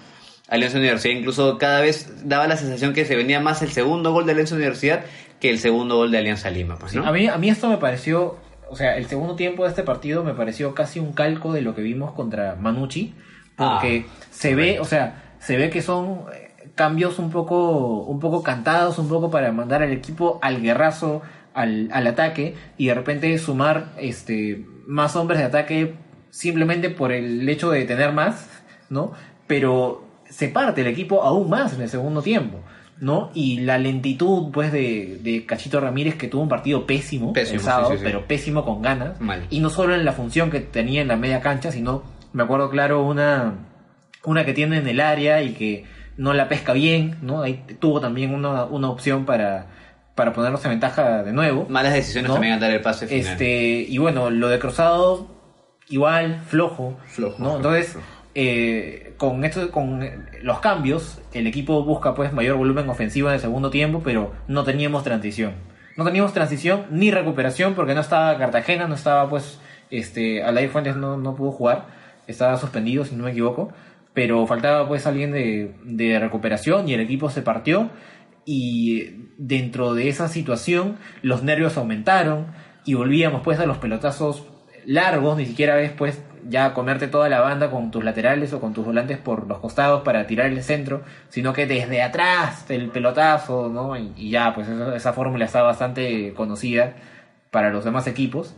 [0.48, 4.26] Alianza Universidad incluso cada vez daba la sensación que se venía más el segundo gol
[4.26, 5.04] de Alianza Universidad
[5.40, 6.76] que el segundo gol de Alianza Lima.
[6.76, 7.06] Pues, ¿no?
[7.06, 8.36] A mí, a mí esto me pareció,
[8.68, 11.74] o sea, el segundo tiempo de este partido me pareció casi un calco de lo
[11.74, 13.14] que vimos contra Manucci,
[13.56, 18.20] porque Ah, se ve, o sea, se ve que son eh, cambios un poco, un
[18.20, 22.94] poco cantados, un poco para mandar al equipo al guerrazo, al, al ataque, y de
[22.94, 25.94] repente sumar este más hombres de ataque
[26.30, 28.48] simplemente por el hecho de tener más,
[28.90, 29.12] ¿no?
[29.46, 30.04] Pero
[30.34, 32.58] se parte el equipo aún más en el segundo tiempo.
[33.00, 33.30] ¿no?
[33.34, 37.64] Y la lentitud, pues, de, de Cachito Ramírez, que tuvo un partido pésimo, Pésimo, el
[37.64, 38.04] sábado, sí, sí, sí.
[38.04, 39.20] pero pésimo con ganas.
[39.20, 39.46] Mal.
[39.50, 42.70] Y no solo en la función que tenía en la media cancha, sino, me acuerdo
[42.70, 43.54] claro, una,
[44.24, 45.84] una que tiene en el área y que
[46.16, 47.42] no la pesca bien, ¿no?
[47.42, 49.66] Ahí tuvo también una, una opción para,
[50.14, 51.66] para ponernos en ventaja de nuevo.
[51.68, 52.34] Malas decisiones ¿no?
[52.34, 53.32] también al dar el pase final.
[53.32, 55.26] Este, y bueno, lo de Cruzado,
[55.88, 56.96] igual, flojo.
[57.06, 57.44] Flojo, ¿no?
[57.44, 58.13] flojo, Entonces, flojo.
[58.34, 63.34] Eh, con esto, con eh, los cambios, el equipo busca pues mayor volumen ofensivo en
[63.34, 65.54] el segundo tiempo, pero no teníamos transición.
[65.96, 70.96] No teníamos transición ni recuperación porque no estaba Cartagena, no estaba pues, este, Alair Fuentes
[70.96, 71.86] no, no pudo jugar,
[72.26, 73.72] estaba suspendido si no me equivoco,
[74.12, 77.90] pero faltaba pues alguien de, de recuperación y el equipo se partió
[78.44, 82.46] y dentro de esa situación los nervios aumentaron
[82.84, 84.44] y volvíamos pues a los pelotazos
[84.84, 88.74] largos, ni siquiera ves pues ya comerte toda la banda con tus laterales o con
[88.74, 93.68] tus volantes por los costados para tirar el centro, sino que desde atrás el pelotazo,
[93.68, 93.96] ¿no?
[93.96, 96.94] Y, y ya, pues esa, esa fórmula está bastante conocida
[97.50, 98.54] para los demás equipos,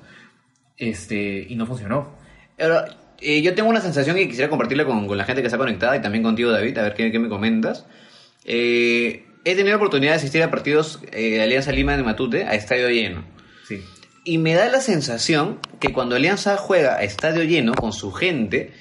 [0.76, 2.14] este, y no funcionó.
[2.58, 2.86] Ahora,
[3.20, 5.96] eh, yo tengo una sensación y quisiera compartirla con, con la gente que está conectada
[5.96, 7.86] y también contigo, David, a ver qué, qué me comentas.
[8.44, 12.44] Eh, he tenido la oportunidad de asistir a partidos eh, de Alianza Lima de Matute
[12.44, 13.24] a estadio lleno.
[13.66, 13.84] Sí.
[14.28, 18.72] Y me da la sensación que cuando Alianza juega a estadio lleno con su gente,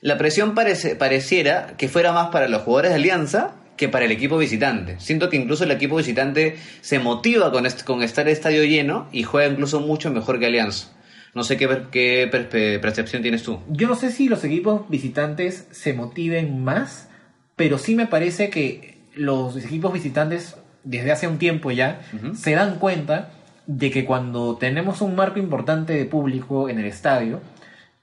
[0.00, 4.10] la presión parece, pareciera que fuera más para los jugadores de Alianza que para el
[4.10, 4.96] equipo visitante.
[4.98, 9.22] Siento que incluso el equipo visitante se motiva con, est- con estar estadio lleno y
[9.24, 10.88] juega incluso mucho mejor que Alianza.
[11.34, 12.48] No sé qué, qué per-
[12.80, 13.60] percepción tienes tú.
[13.68, 17.10] Yo no sé si los equipos visitantes se motiven más,
[17.54, 22.00] pero sí me parece que los equipos visitantes desde hace un tiempo ya
[22.34, 23.30] se dan cuenta
[23.66, 27.40] de que cuando tenemos un marco importante de público en el estadio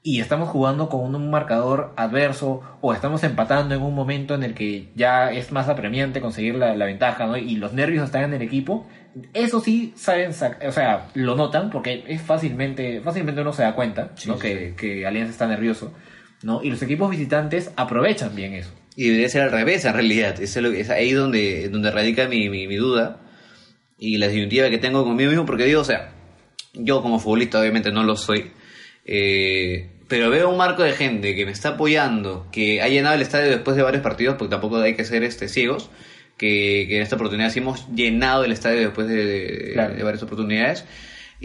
[0.06, 4.54] y estamos jugando con un marcador adverso o estamos empatando en un momento en el
[4.54, 7.38] que ya es más apremiante conseguir la, la ventaja ¿no?
[7.38, 8.86] y los nervios están en el equipo,
[9.34, 14.12] eso sí saben, o sea, lo notan porque es fácilmente, fácilmente uno se da cuenta
[14.26, 14.36] ¿no?
[14.36, 15.93] Sí, que, que Alianza está nervioso,
[16.41, 16.62] ¿no?
[16.62, 18.71] Y los equipos visitantes aprovechan bien eso.
[18.95, 20.39] Y debería ser al revés, en realidad.
[20.39, 20.56] Es,
[20.89, 23.22] ahí donde, donde radica mi, mi, mi duda
[23.97, 26.12] y la disyuntiva que tengo conmigo mismo, porque digo, o sea,
[26.73, 28.51] yo como futbolista obviamente no lo soy,
[29.06, 33.21] eh, pero veo un marco de gente que me está apoyando, que ha llenado el
[33.21, 35.89] estadio después de varios partidos, porque tampoco hay que ser este, ciegos,
[36.38, 39.95] que, que en esta oportunidad sí hemos llenado el estadio después de, de- Claro.
[39.95, 40.86] de varias oportunidades.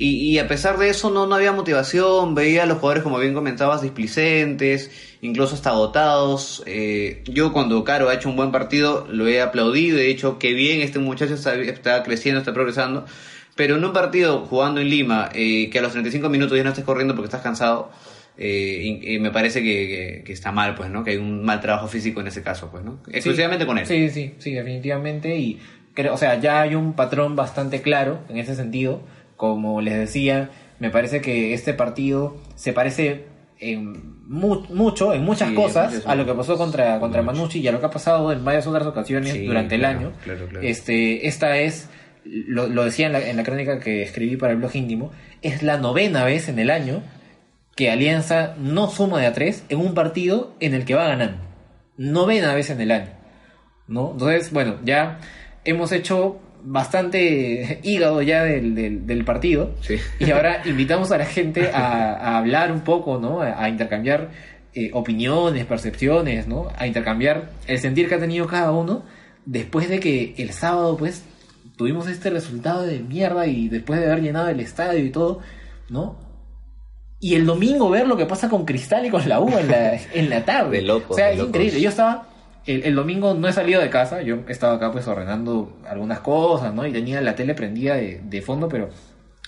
[0.00, 3.18] Y, y a pesar de eso no, no había motivación, veía a los jugadores, como
[3.18, 4.90] bien comentabas, displicentes,
[5.22, 6.62] incluso hasta agotados.
[6.66, 10.52] Eh, yo cuando Caro ha hecho un buen partido lo he aplaudido, he dicho que
[10.54, 13.06] bien, este muchacho está, está creciendo, está progresando.
[13.56, 16.70] Pero en un partido jugando en Lima, eh, que a los 35 minutos ya no
[16.70, 17.90] estés corriendo porque estás cansado,
[18.36, 21.02] eh, y- y me parece que, que- que está mal, pues, ¿no?
[21.02, 23.00] Que hay un mal trabajo físico en ese caso, pues, ¿no?
[23.10, 23.86] Exclusivamente con él.
[23.86, 25.36] Sí, sí, sí, definitivamente.
[25.36, 25.58] Y
[25.94, 29.00] creo, o sea, ya hay un patrón bastante claro en ese sentido.
[29.38, 33.24] Como les decía, me parece que este partido se parece
[33.60, 37.22] en mu- mucho, en muchas Sí, cosas, muchas a lo que pasó contra, contra.
[37.22, 39.98] Manucci y a lo que ha pasado en varias otras ocasiones Sí, durante el claro,
[39.98, 40.12] año.
[40.22, 40.66] claro, claro.
[40.66, 41.88] Este, esta es,
[42.24, 45.62] lo, lo decía en la, en la crónica que escribí para el blog íntimo, es
[45.62, 47.02] la novena vez en el año
[47.76, 51.38] que Alianza no suma de a tres en un partido en el que va ganando.
[51.96, 53.10] Novena vez en el año.
[53.86, 54.10] ¿no?
[54.12, 55.20] Entonces, bueno, ya
[55.64, 56.38] hemos hecho
[56.70, 59.74] bastante hígado ya del, del, del partido.
[59.80, 59.96] Sí.
[60.20, 63.40] Y ahora invitamos a la gente a, a hablar un poco, ¿no?
[63.40, 64.30] A, a intercambiar
[64.74, 66.68] eh, opiniones, percepciones, ¿no?
[66.76, 69.02] A intercambiar el sentir que ha tenido cada uno
[69.46, 71.24] después de que el sábado, pues,
[71.76, 75.40] tuvimos este resultado de mierda y después de haber llenado el estadio y todo,
[75.88, 76.16] ¿no?
[77.20, 79.94] Y el domingo ver lo que pasa con Cristal y con la U en la,
[80.14, 80.76] en la tarde.
[80.76, 81.48] De locos, O sea, de es locos.
[81.50, 81.80] increíble.
[81.80, 82.27] Yo estaba
[82.72, 86.20] el, el domingo no he salido de casa, yo he estado acá pues ordenando algunas
[86.20, 86.86] cosas, ¿no?
[86.86, 88.88] Y tenía la tele prendida de, de fondo, pero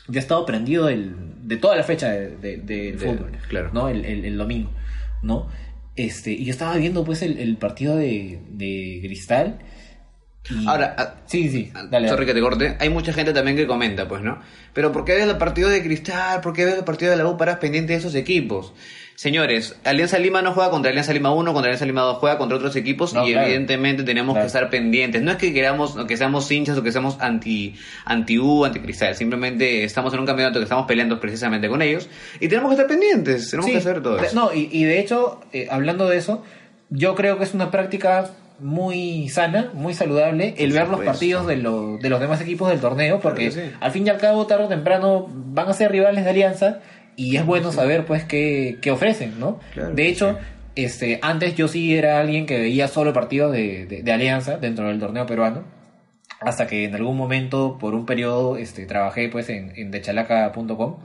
[0.09, 1.15] yo he estado prendido del,
[1.47, 3.71] de toda la fecha de, de- del De- fútbol, claro.
[3.73, 3.89] ¿no?
[3.89, 4.71] El, el- el domingo,
[5.23, 5.49] ¿no?
[5.97, 9.59] Este, y yo estaba viendo pues el, el partido de, de Cristal
[10.51, 12.09] Y- Ahora, ah, sí, sí, dale.
[12.09, 12.27] Sorry dale.
[12.27, 12.77] que te corte.
[12.81, 14.41] Hay mucha gente también que comenta, pues, ¿no?
[14.73, 16.41] Pero ¿por qué ves los partidos de Cristal?
[16.41, 18.73] ¿Por qué ves los partidos de la U para pendiente de esos equipos?
[19.21, 22.57] Señores, Alianza Lima no juega contra Alianza Lima 1, contra Alianza Lima 2 juega contra
[22.57, 23.49] otros equipos No, y claro.
[23.49, 24.45] evidentemente tenemos Claro.
[24.45, 25.21] que estar pendientes.
[25.21, 27.75] No es que queramos, o que seamos hinchas o que seamos anti,
[28.07, 29.15] anti U, anti Cristal.
[29.15, 32.09] Simplemente estamos en un campeonato que estamos peleando precisamente con ellos
[32.41, 33.51] y tenemos que estar pendientes.
[33.51, 34.35] Tenemos Sí, que hacer todo eso.
[34.35, 36.43] No, y, y de hecho, eh, hablando de eso,
[36.89, 41.57] yo creo que es una práctica muy sana, muy saludable, el ver los partidos de,
[41.57, 43.61] lo- de los demás equipos del torneo, porque sí.
[43.81, 46.81] al fin y al cabo, tarde o temprano, van a ser rivales de Alianza
[47.23, 49.61] y es bueno saber pues qué, qué ofrecen, ¿no?
[49.75, 50.33] Claro de hecho,
[50.75, 50.83] sí.
[50.85, 54.89] este, antes yo sí era alguien que veía solo partidos de, de- de Alianza dentro
[54.89, 55.63] del torneo peruano.
[56.43, 60.97] Hasta que en algún momento, por un periodo, este, trabajé pues en, en dechalaca.com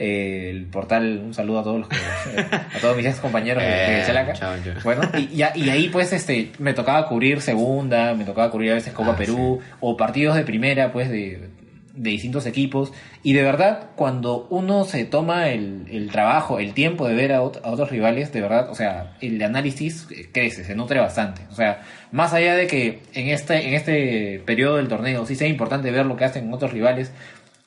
[0.00, 4.00] eh, el portal, un saludo a todos los que, a todos mis compañeros de, de
[4.00, 4.32] Eh, Chalaca.
[4.32, 4.54] chao.
[4.82, 8.92] Bueno, y, y ahí pues este me tocaba cubrir segunda, me tocaba cubrir a veces
[8.92, 11.48] Copa Ah, Perú o partidos de primera pues de,
[11.94, 12.92] de distintos equipos
[13.24, 17.40] y de verdad cuando uno se toma el, el trabajo, el tiempo de ver a,
[17.42, 21.42] ot- a otros rivales, de verdad, o sea, el análisis eh, crece, se nutre bastante.
[21.50, 25.46] O sea, más allá de que en este, en este periodo del torneo sí sea
[25.48, 27.12] importante ver lo que hacen otros rivales,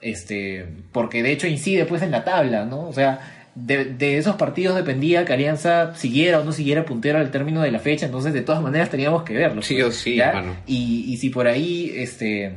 [0.01, 2.81] este porque de hecho incide pues en la tabla, ¿no?
[2.87, 3.19] O sea,
[3.55, 7.71] de, de esos partidos dependía que Alianza siguiera o no siguiera puntero al término de
[7.71, 9.61] la fecha, entonces de todas maneras teníamos que verlo.
[9.61, 10.55] Sí pues, o sí, hermano.
[10.67, 12.51] Y, y si por ahí este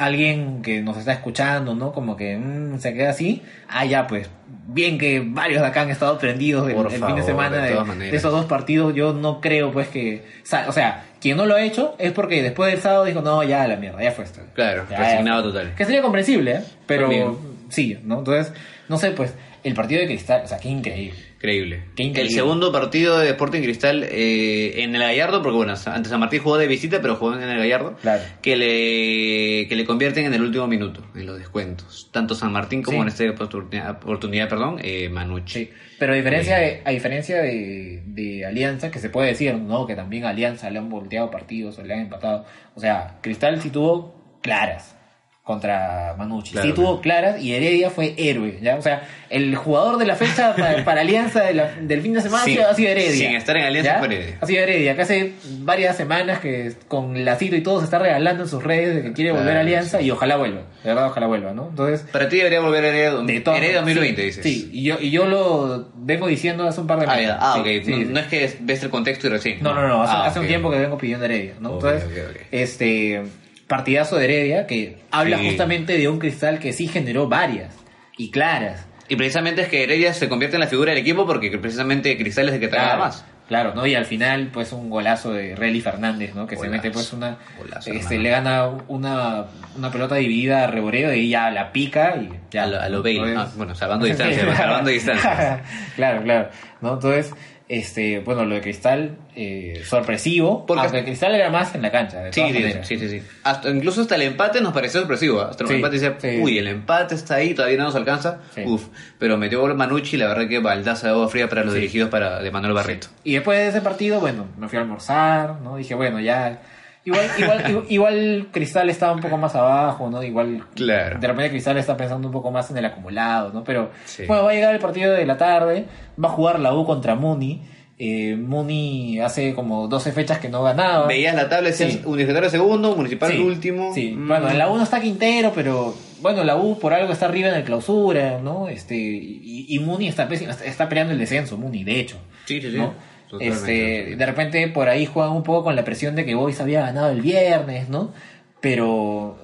[0.00, 1.92] alguien que nos está escuchando, ¿no?
[1.92, 4.30] Como que mm, se queda así, ah, ya, pues,
[4.66, 8.46] bien que varios de acá han estado prendidos el, fin de semana de esos dos
[8.46, 10.24] partidos, yo no creo, pues, que,
[10.66, 13.68] o sea, quien no lo ha hecho es porque después del sábado dijo, no, ya,
[13.68, 14.40] la mierda, ya fue esto.
[14.54, 15.52] Claro, Ya, resignado ya.
[15.52, 15.74] total.
[15.74, 16.60] Que sería comprensible, ¿eh?
[16.86, 17.36] Pero También.
[17.68, 18.20] sí, ¿no?
[18.20, 18.54] Entonces,
[18.88, 21.29] no sé, pues, el partido de Cristal, o sea, qué increíble.
[21.42, 21.84] Increíble.
[21.96, 26.40] El segundo partido de Sporting Cristal eh, en el Gallardo, porque bueno, antes San Martín
[26.42, 28.22] jugó de visita, pero jugó en el Gallardo, Claro.
[28.42, 32.10] que le que le convierten en el último minuto, en los descuentos.
[32.12, 33.02] Tanto San Martín como Sí.
[33.02, 35.60] en esta oportunidad, oportunidad perdón, eh, Manucci.
[35.64, 39.86] Sí, pero a diferencia, de, a diferencia de, de Alianza, que se puede decir, ¿no?
[39.86, 42.44] Que también a Alianza le han volteado partidos o le han empatado.
[42.74, 44.94] O sea, Cristal sí tuvo claras
[45.42, 46.52] contra Manucci.
[46.52, 48.76] Claro, sí tuvo claras y Heredia fue héroe, ¿ya?
[48.76, 52.20] O sea, el jugador de la fecha para, para Alianza de la- del fin de
[52.20, 53.12] semana Sin- ha sido- Heredia.
[53.28, 54.38] sin estar en Alianza fue Heredia.
[54.40, 58.44] Ha sido Heredia, que hace varias semanas que con Lacito y todo se está regalando
[58.44, 60.04] en sus redes de que quiere volver a Alianza sí.
[60.06, 60.60] y ojalá vuelva.
[60.84, 61.68] De verdad, ojalá vuelva, ¿no?
[61.70, 62.02] Entonces...
[62.12, 64.42] Para ti debería volver a Heredia, De todas- Heredia 2020, sí, dices.
[64.44, 67.34] Sí, y yo, y yo lo vengo diciendo hace un par de Ah, meses.
[67.40, 67.84] Ah, Sí, ok.
[67.84, 69.62] sí, no, es que ves el contexto y recién.
[69.62, 71.72] No, no, no, hace, Ah, hace un tiempo que vengo pidiendo Heredia, ¿no?
[71.72, 72.10] Ok, Entonces,
[72.50, 73.22] este
[73.70, 75.46] partidazo de Heredia que habla Sí.
[75.48, 77.74] justamente de un cristal que sí generó varias
[78.18, 78.84] y claras.
[79.08, 82.48] Y precisamente es que Heredia se convierte en la figura del equipo porque precisamente Cristal
[82.48, 83.24] es el que trae Claro, más.
[83.48, 83.86] claro, ¿no?
[83.86, 86.46] Y al final, pues un golazo de Relly Fernández, ¿no?
[86.46, 88.22] Que se mete pues una golazo, este, hermano.
[88.22, 89.44] le gana una,
[89.76, 93.02] una pelota dividida a Reboreo y ya la pica y ya A lo- a lo
[93.02, 93.34] Bale.
[93.36, 95.60] Ah, bueno, salvando distancias, salvando distancias.
[95.96, 96.48] claro, claro.
[96.80, 96.94] ¿no?
[96.94, 97.32] Entonces,
[97.72, 102.20] este, bueno, lo de Cristal, eh, sorpresivo, Porque- aunque Cristal era más en la cancha,
[102.20, 103.22] de Sí, todas sí, sí, sí.
[103.44, 105.40] Hasta, incluso hasta el empate nos pareció sorpresivo.
[105.40, 106.40] Hasta el Sí, empate decía, sí.
[106.42, 108.40] uy, el empate está ahí, todavía no nos alcanza.
[108.66, 108.86] Uf,
[109.20, 112.42] pero metió gol Manucci, la verdad que baldaza de agua fría para los dirigidos para,
[112.42, 113.06] de Manuel Barreto.
[113.22, 115.76] Y después de ese partido, bueno, me fui a almorzar, ¿no?
[115.76, 116.60] Dije, bueno, ya.
[117.04, 120.22] Igual, igual, igual, Cristal estaba un poco más abajo, ¿no?
[120.22, 120.64] Igual.
[120.74, 121.18] Claro.
[121.18, 123.64] De repente Cristal está pensando un poco más en el acumulado, ¿no?
[123.64, 124.24] Pero, Sí.
[124.26, 125.86] bueno, va a llegar el partido de la tarde,
[126.22, 127.62] va a jugar la U contra Muni.
[128.02, 131.06] Eh, Muni hace como 12 fechas que no ganaba.
[131.06, 132.02] Veías la tabla, decías Sí.
[132.06, 133.92] Universitario segundo, Municipal Sí, último.
[133.94, 134.26] Sí, Mm.
[134.28, 137.48] bueno, en la U no está Quintero, pero bueno, la U por algo está arriba
[137.50, 138.68] en el clausura, ¿no?
[138.68, 142.16] Este, y, y Muni está, está, está peleando el descenso, Muni, de hecho.
[142.46, 142.76] Sí, sí, sí.
[142.78, 142.94] ¿no?
[143.30, 146.60] Totalmente, Este, de repente por ahí juegan un poco con la presión de que Boys
[146.60, 148.12] había ganado el viernes, ¿no?
[148.60, 149.38] Pero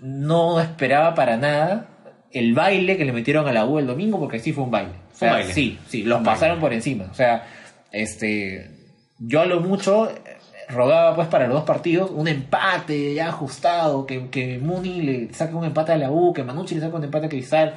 [0.00, 1.88] no esperaba para nada
[2.32, 4.92] el baile que le metieron a la U el domingo, porque sí fue un baile.
[5.20, 5.52] O un baile.
[5.52, 6.60] sí, sí, los Un pasaron baile.
[6.60, 7.04] por encima.
[7.10, 7.46] O sea,
[7.92, 8.70] este,
[9.18, 10.14] yo a lo mucho eh,
[10.68, 15.54] rogaba pues para los dos partidos un empate ya ajustado, que, que Muni le saque
[15.54, 17.74] un empate a la U, que Manucci le saque un empate a Cristal,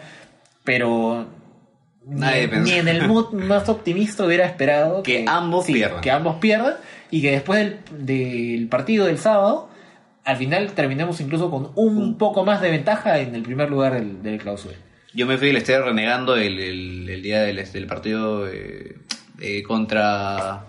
[0.64, 1.28] pero
[2.08, 6.02] Nadie ni en el mood más optimista hubiera esperado Que ambos pierdan.
[6.02, 6.76] Que ambos pierdan
[7.12, 9.70] y que después del, del partido del sábado,
[10.24, 14.22] al final terminemos incluso con un poco más de ventaja en el primer lugar del,
[14.22, 14.76] del clausura.
[15.14, 18.98] Yo me fui del estadio renegando el, el- el día del, del partido eh,
[19.40, 20.66] eh, contra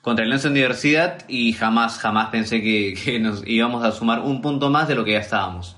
[0.00, 4.42] contra el Alianza Universidad y jamás, jamás pensé que, que nos íbamos a sumar un
[4.42, 5.76] punto más de lo que ya estábamos,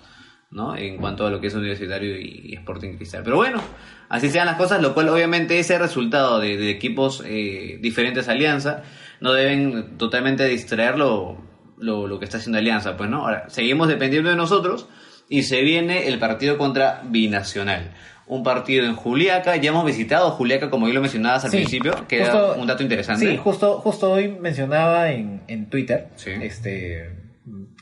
[0.51, 0.77] ¿no?
[0.77, 3.23] En cuanto a lo que es Universitario y, y Sporting Cristal.
[3.23, 3.63] Pero bueno,
[4.09, 8.33] así sean las cosas, lo cual obviamente ese resultado de, de equipos eh, diferentes a
[8.33, 8.83] Alianza
[9.21, 11.39] no deben totalmente distraerlo
[11.79, 13.23] lo, lo que está haciendo Alianza, pues, ¿no?
[13.27, 14.89] Ahora, seguimos dependiendo de nosotros
[15.29, 17.93] y se viene el partido contra Binacional.
[18.29, 22.07] Un partido en Juliaca, ya hemos visitado Juliaca, como yo lo mencionabas al Sí, principio,
[22.09, 23.25] que justo- era un dato interesante.
[23.31, 26.31] Sí, justo, justo hoy mencionaba en, en Twitter, Sí.
[26.43, 27.11] este,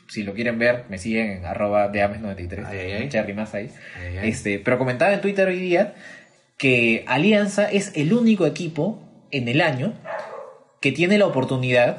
[0.09, 3.09] si lo quieren ver, me siguen en arroba de Ames93, Ay, ay, ay.
[3.09, 3.70] Cherry más ahí.
[3.99, 4.29] Ay, ay.
[4.29, 5.95] Este, pero comentaba en Twitter hoy día
[6.57, 9.01] que Alianza es el único equipo
[9.31, 9.95] en el año
[10.81, 11.99] que tiene la oportunidad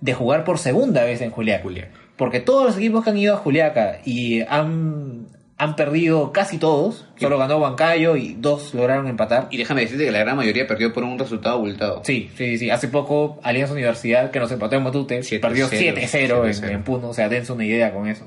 [0.00, 1.62] de jugar por segunda vez en Juliaca.
[1.62, 1.90] Juliaca.
[2.16, 5.28] Porque todos los equipos que han ido a Juliaca y han,
[5.58, 9.48] han perdido casi todos, solo ganó Huancayo y dos lograron empatar.
[9.50, 12.02] Y déjame decirte que la gran mayoría perdió por un resultado abultado.
[12.04, 12.70] Sí, sí, sí.
[12.70, 16.70] Hace poco Alianza Universidad, que nos empató en Matute, perdió cero, 7-0 en, 7-0.
[16.70, 17.08] en Puno.
[17.08, 18.26] O sea, dense una idea con eso,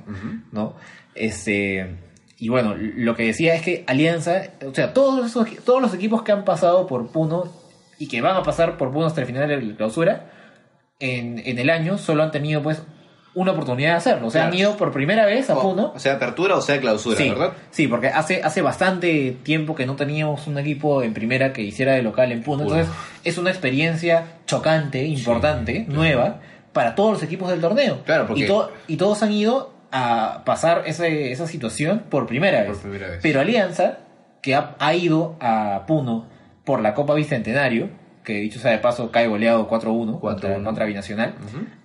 [0.51, 0.75] ¿no?
[1.15, 2.08] Este...
[2.39, 6.23] Y bueno, lo que decía es que Alianza, o sea, todos, esos, todos los equipos
[6.23, 7.51] que han pasado por Puno
[7.97, 10.31] y que van a pasar por Puno hasta el final de la clausura,
[10.99, 12.81] en, en el año solo han tenido pues
[13.35, 14.27] una oportunidad de hacerlo.
[14.27, 14.53] O sea, Claro.
[14.53, 15.91] han ido por primera vez a Puno.
[15.95, 17.53] O sea, apertura o sea clausura, Sí, ¿verdad?
[17.71, 21.93] sí, porque hace, hace bastante tiempo que no teníamos un equipo en primera que hiciera
[21.93, 22.63] de local en Puno.
[22.63, 22.87] Entonces,
[23.23, 26.39] es una experiencia chocante, importante, nueva,
[26.73, 27.99] para todos los equipos del torneo.
[28.05, 32.61] Claro, porque- y, to- y todos han ido a pasar ese- esa situación por primera
[32.61, 32.71] vez.
[32.71, 33.19] Por primera vez.
[33.21, 33.99] Pero Alianza,
[34.41, 36.27] que ha, ha ido a Puno
[36.65, 37.89] por la Copa Bicentenario,
[38.23, 40.63] que dicho sea de paso cae goleado 4-1 contra, 4-1.
[40.63, 41.33] contra Binacional,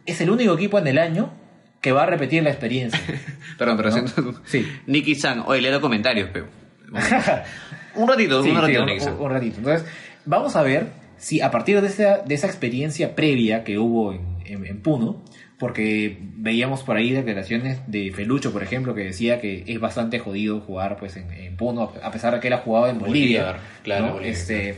[0.04, 1.32] es el único equipo en el año
[1.80, 3.00] que va a repetir la experiencia.
[3.58, 3.94] Perdón, pero ¿No?
[4.08, 4.40] siento...
[4.44, 4.66] Sí.
[4.86, 6.46] Nicky San, oye, leo comentarios, pero...
[7.96, 9.14] un ratito, Sí, un sí, ratito, San.
[9.14, 9.56] un- un ratito.
[9.58, 9.86] Entonces,
[10.24, 14.38] vamos a ver si a partir de esa, de esa experiencia previa que hubo en,
[14.44, 15.22] en- en Puno,
[15.58, 20.60] porque veíamos por ahí declaraciones de Felucho, por ejemplo, que decía que es bastante jodido
[20.60, 23.42] jugar pues en, en Puno, a pesar de que él ha jugado en Bolivia.
[23.42, 24.76] Bolívar, claro, Este,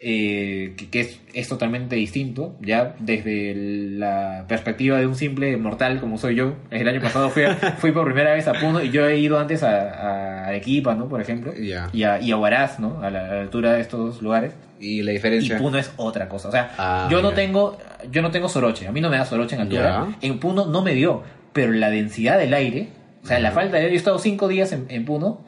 [0.00, 5.98] eh, que, que es, es totalmente distinto, ya desde la perspectiva de un simple mortal
[6.00, 6.54] como soy yo.
[6.70, 9.38] El año pasado fui, a- fui por primera vez a Puno y yo he ido
[9.40, 11.08] antes a, a Arequipa, ¿no?
[11.08, 11.52] Por ejemplo,
[11.92, 13.00] y, a, y a Huaraz, ¿no?
[13.02, 14.52] A la, a la altura de estos lugares.
[14.80, 15.58] Y la Y diferencia...
[15.58, 16.48] Puno es otra cosa.
[16.48, 17.76] O sea, Ah, yo no tengo,
[18.12, 18.86] yo no tengo soroche.
[18.86, 20.06] A mí no me da soroche en altura.
[20.20, 21.24] En Puno no me dio.
[21.52, 22.88] Pero la densidad del aire,
[23.24, 25.44] o sea, la falta de aire, yo he estado cinco días en, en Puno,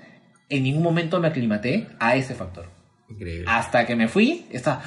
[0.49, 2.65] en ningún momento me aclimaté a ese factor.
[3.11, 3.45] Increíble.
[3.49, 4.81] Hasta que me fui, está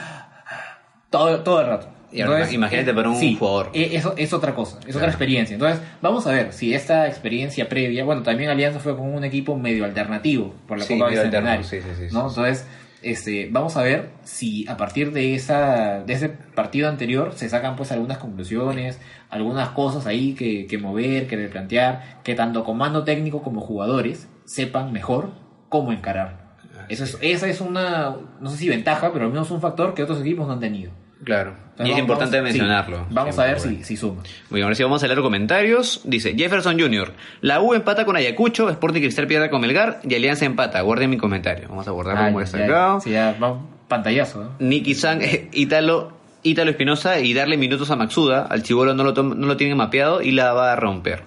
[1.10, 1.88] todo, todo el rato.
[2.24, 3.72] Ahora, imagínate para un sí, jugador.
[3.74, 5.56] eh, Eso es otra cosa, es otra experiencia.
[5.56, 9.58] Entonces, vamos a ver si esta experiencia previa, bueno, también Alianza fue con un equipo
[9.58, 12.28] medio alternativo por la Sí, Copa Bicentenario, sí, sí, sí, ¿no?
[12.30, 12.68] Entonces,
[13.02, 17.76] este, vamos a ver si a partir de esa de ese partido anterior se sacan
[17.76, 19.00] pues algunas conclusiones,
[19.32, 24.94] algunas cosas ahí que, que mover, que replantear, que tanto comando técnico como jugadores sepan
[24.94, 25.32] mejor
[25.68, 26.43] cómo encarar.
[26.90, 30.04] Eso es, esa es una, no sé si ventaja, pero al menos un factor que
[30.04, 30.92] otros equipos no han tenido.
[31.24, 31.52] Claro.
[31.52, 33.08] Entonces, y es vamos- importante vamos- sí, mencionarlo.
[33.10, 33.78] vamos a ver bueno.
[33.78, 34.22] si, si suma.
[34.50, 36.02] Muy bien, ahora sí vamos a leer comentarios.
[36.04, 37.14] Dice Jefferson Jr.
[37.42, 40.82] La U empata con Ayacucho, Sporting Cristal pierde con Melgar y Alianza empata.
[40.82, 41.70] Guarden mi comentario.
[41.70, 43.00] Vamos a guardarlo como acá.
[43.02, 44.52] sí, ya, vamos, pantallazo.
[44.60, 46.12] Nicky San, eh, Ítalo,
[46.44, 48.46] Espinosa y darle minutos a Maxuda.
[48.46, 51.24] Al chivolo no lo, no lo tiene mapeado y la va a romper.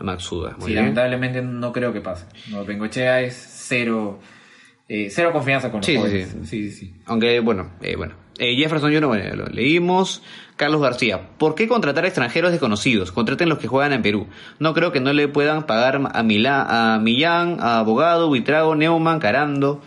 [0.00, 0.50] A Maxuda.
[0.58, 0.76] Muy Sí, bien.
[0.82, 2.24] lamentablemente no creo que pase.
[2.50, 3.36] No, Bengochea es
[3.68, 4.18] cero,
[4.88, 6.28] eh, cero confianza con los Sí, sí, jóvenes.
[6.30, 6.46] sí.
[6.46, 6.94] sí, sí, sí.
[7.06, 8.14] Aunque, bueno, eh, bueno.
[8.38, 10.22] Eh, Jefferson Jr., bueno, lo leímos.
[10.56, 13.12] Carlos García, ¿por qué contratar extranjeros desconocidos?
[13.12, 14.26] Contraten los que juegan en Perú.
[14.58, 19.18] No creo que no le puedan pagar a, Milán, a Millán, a Abogado, Buitrago, Neumann,
[19.20, 19.82] Carando.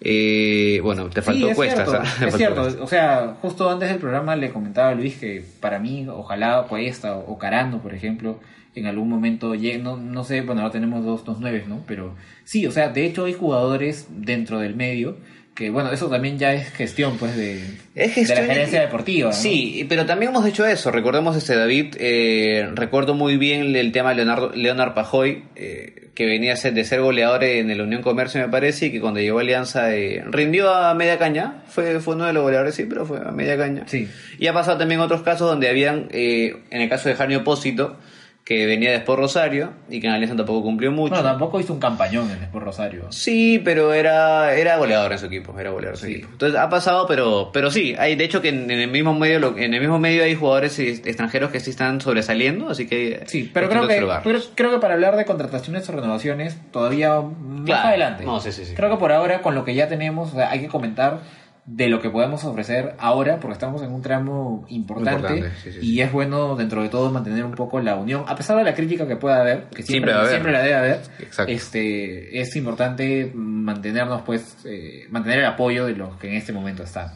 [0.00, 1.88] Eh, bueno, te faltó Sí, es Cuestas.
[1.88, 2.08] cierto.
[2.18, 2.62] Te es cierto.
[2.82, 7.16] O sea, justo antes del programa le comentaba a Luis que para mí, ojalá Cuesta
[7.16, 8.40] o, o Carando, por ejemplo,
[8.74, 11.84] en algún momento no, no sé, bueno, ahora tenemos dos, dos nueves, ¿no?
[11.86, 12.14] Pero
[12.44, 15.16] sí, o sea, de hecho hay jugadores dentro del medio
[15.54, 17.56] que, bueno, eso también ya es gestión, pues, de,
[17.94, 19.30] Es de gestión la gerencia deportiva.
[19.30, 19.36] ¿no?
[19.36, 20.90] Sí, pero también hemos hecho eso.
[20.90, 26.24] Recordemos este David, eh, recuerdo muy bien el tema de Leonardo, Leonard Pajoy, eh, que
[26.24, 29.20] venía a ser, de ser goleador en el Unión Comercio, me parece, y que cuando
[29.20, 31.62] llegó a Alianza eh, rindió a media caña.
[31.68, 33.84] Fue, fue uno de los goleadores, sí, pero fue a media caña.
[33.86, 34.08] Sí.
[34.38, 37.98] Y ha pasado también otros casos donde habían, eh, en el caso de Janio Opósito,
[38.44, 41.14] que venía de Sport Rosario y que en Alianza tampoco cumplió mucho.
[41.14, 43.06] No, tampoco hizo un campañón en Sport Rosario.
[43.10, 46.12] Sí, pero era, era goleador en su equipo, era goleador en su Sí.
[46.14, 46.28] equipo.
[46.32, 49.38] Entonces ha pasado, pero, pero sí, hay, de hecho que en, en el mismo medio,
[49.38, 53.48] lo- en el mismo medio hay jugadores extranjeros que sí están sobresaliendo, así que Sí,
[53.54, 57.88] pero creo que, pero creo que para hablar de contrataciones o renovaciones todavía más Claro.
[57.90, 58.24] adelante.
[58.24, 58.74] No, sí, sí, sí.
[58.74, 61.20] Creo que por ahora con lo que ya tenemos o sea, hay que comentar
[61.64, 65.78] de lo que podemos ofrecer ahora porque estamos en un tramo importante, Importante, sí, sí,
[65.80, 66.00] y sí.
[66.00, 69.06] es bueno dentro de todo mantener un poco la unión a pesar de la crítica
[69.06, 71.52] que pueda haber que siempre, Siempre la debe haber Exacto.
[71.52, 76.82] este es importante mantenernos pues eh, mantener el apoyo de los que en este momento
[76.82, 77.10] están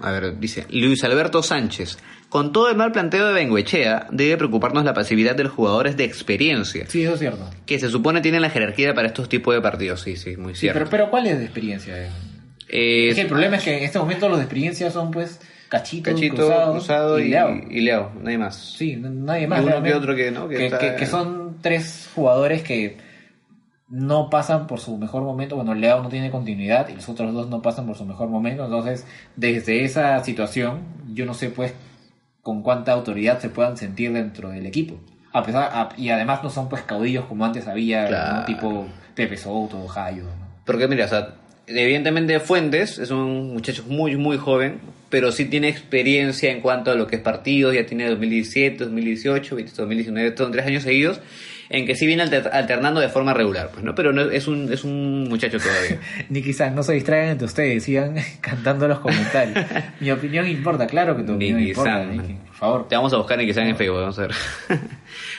[0.00, 1.96] A ver, dice Luis Alberto Sánchez.
[2.28, 6.04] Con todo el mal planteo de Benguechea, debe preocuparnos la pasividad de los jugadores de
[6.04, 7.48] experiencia, Sí, eso es cierto.
[7.66, 10.00] que se supone tienen la jerarquía para estos tipos de partidos.
[10.00, 10.78] Sí, sí, muy Sí, cierto.
[10.80, 11.94] pero, pero ¿cuál es de experiencia?
[12.04, 12.08] Eh,
[12.72, 16.10] Es que el problema es que en este momento los de experiencia son pues Cachito,
[16.10, 17.54] Cachito, Cruzado, Cruzado, y, y Leao.
[17.70, 18.56] y Leao, nadie más.
[18.76, 19.60] Sí, nadie más.
[19.62, 20.48] Y uno que otro que, ¿no?
[20.48, 22.96] que que, está- que- que son tres jugadores que
[23.88, 25.56] no pasan por su mejor momento.
[25.56, 28.64] Bueno, Leao no tiene continuidad y los otros dos no pasan por su mejor momento.
[28.64, 29.06] Entonces,
[29.36, 30.80] desde esa situación,
[31.12, 31.74] yo no sé pues
[32.42, 34.98] con cuánta autoridad se puedan sentir dentro del equipo.
[35.32, 38.36] A pesar, a- y además no son pues caudillos como antes había, Claro.
[38.40, 38.44] ¿no?
[38.46, 40.24] tipo Pepe Souto, Jayo.
[40.24, 40.46] ¿no?
[40.64, 41.34] Porque mira, o sea,
[41.66, 46.94] evidentemente Fuentes es un muchacho muy, muy joven, pero sí tiene experiencia en cuanto a
[46.94, 51.20] lo que es partidos, ya tiene 2017, 2018, 2019, son tres años seguidos,
[51.68, 53.94] en que sí viene alter- alternando de forma regular, pues, ¿no?
[53.94, 55.98] Pero no, es, un, es un muchacho todavía.
[56.28, 59.64] Ni quizás no se distraigan entre ustedes, sigan cantando los comentarios.
[60.00, 62.16] Mi opinión importa, claro que tu opinión Nicky importa, San.
[62.16, 62.88] Nicky, por favor.
[62.88, 64.30] Te vamos a buscar que sean en Facebook, vamos a ver.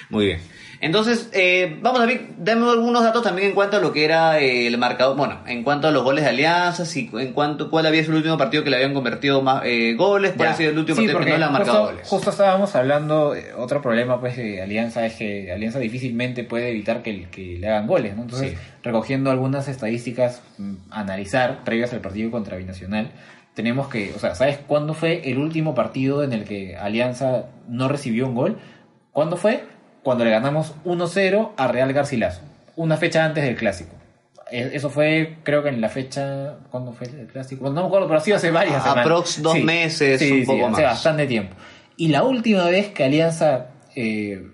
[0.09, 0.39] Muy bien.
[0.83, 4.39] Entonces, eh, vamos a ver, dame algunos datos también en cuanto a lo que era
[4.39, 7.85] eh, el marcador, bueno, en cuanto a los goles de alianzas y en cuanto cuál
[7.85, 10.71] había sido el último partido que le habían convertido más eh, goles, cuál ha sido
[10.71, 12.07] el último Sí, partido que no le han marcado justo, goles.
[12.09, 17.01] Justo estábamos hablando, eh, otro problema pues de Alianza es que Alianza difícilmente puede evitar
[17.01, 18.23] que, que le hagan goles, ¿no?
[18.23, 18.57] Entonces, Sí.
[18.83, 23.11] recogiendo algunas estadísticas, mm, analizar previas al partido contra Binacional,
[23.53, 27.87] tenemos que, o sea, ¿sabes cuándo fue el último partido en el que Alianza no
[27.87, 28.57] recibió un gol?
[29.11, 29.63] ¿Cuándo fue?
[30.03, 32.41] Cuando le ganamos 1-0 a Real Garcilaso,
[32.75, 33.91] una fecha antes del clásico.
[34.51, 36.57] Eh, Eso fue, creo que en la fecha.
[36.69, 37.61] ¿Cuándo fue el clásico?
[37.61, 39.05] Bueno, no me acuerdo, pero ha sido hace varias Ah, semanas.
[39.05, 40.93] aprox dos meses, un poco hace más.
[40.93, 41.55] bastante tiempo.
[41.97, 44.45] Y la última vez que Alianza eh,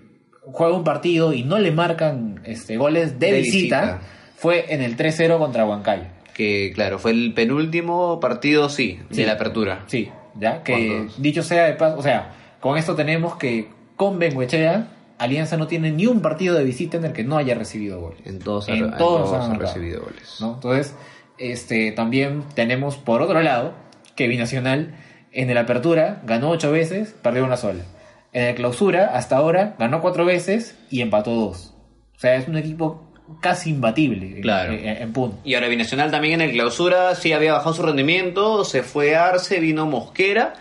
[0.42, 4.00] juega un partido y no le marcan este, goles de, De visita, visita.
[4.36, 6.04] fue en el 3-0 contra Huancayo.
[6.34, 9.16] Que claro, fue el penúltimo partido, sí, Sí.
[9.22, 9.84] de la apertura.
[9.88, 12.30] Sí, ya que dicho sea de paso, o sea,
[12.60, 14.86] con esto tenemos que con Benguechea,
[15.20, 18.20] Alianza no tiene ni un partido de visita en el que no haya recibido goles.
[18.24, 20.36] En todos, En ha, en todos han ha recibido goles.
[20.40, 20.54] ¿no?
[20.54, 20.94] Entonces,
[21.38, 23.74] este, también tenemos por otro lado
[24.16, 24.94] que Binacional
[25.32, 27.84] en el Apertura ganó ocho veces, perdió una sola.
[28.32, 31.74] En el Clausura, hasta ahora, ganó cuatro veces y empató dos.
[32.16, 33.06] O sea, es un equipo
[33.40, 34.72] casi imbatible en- Claro.
[34.72, 35.38] en, en punto.
[35.44, 39.60] Y ahora Binacional también en el clausura sí había bajado su rendimiento, se fue Arce,
[39.60, 40.54] vino Mosquera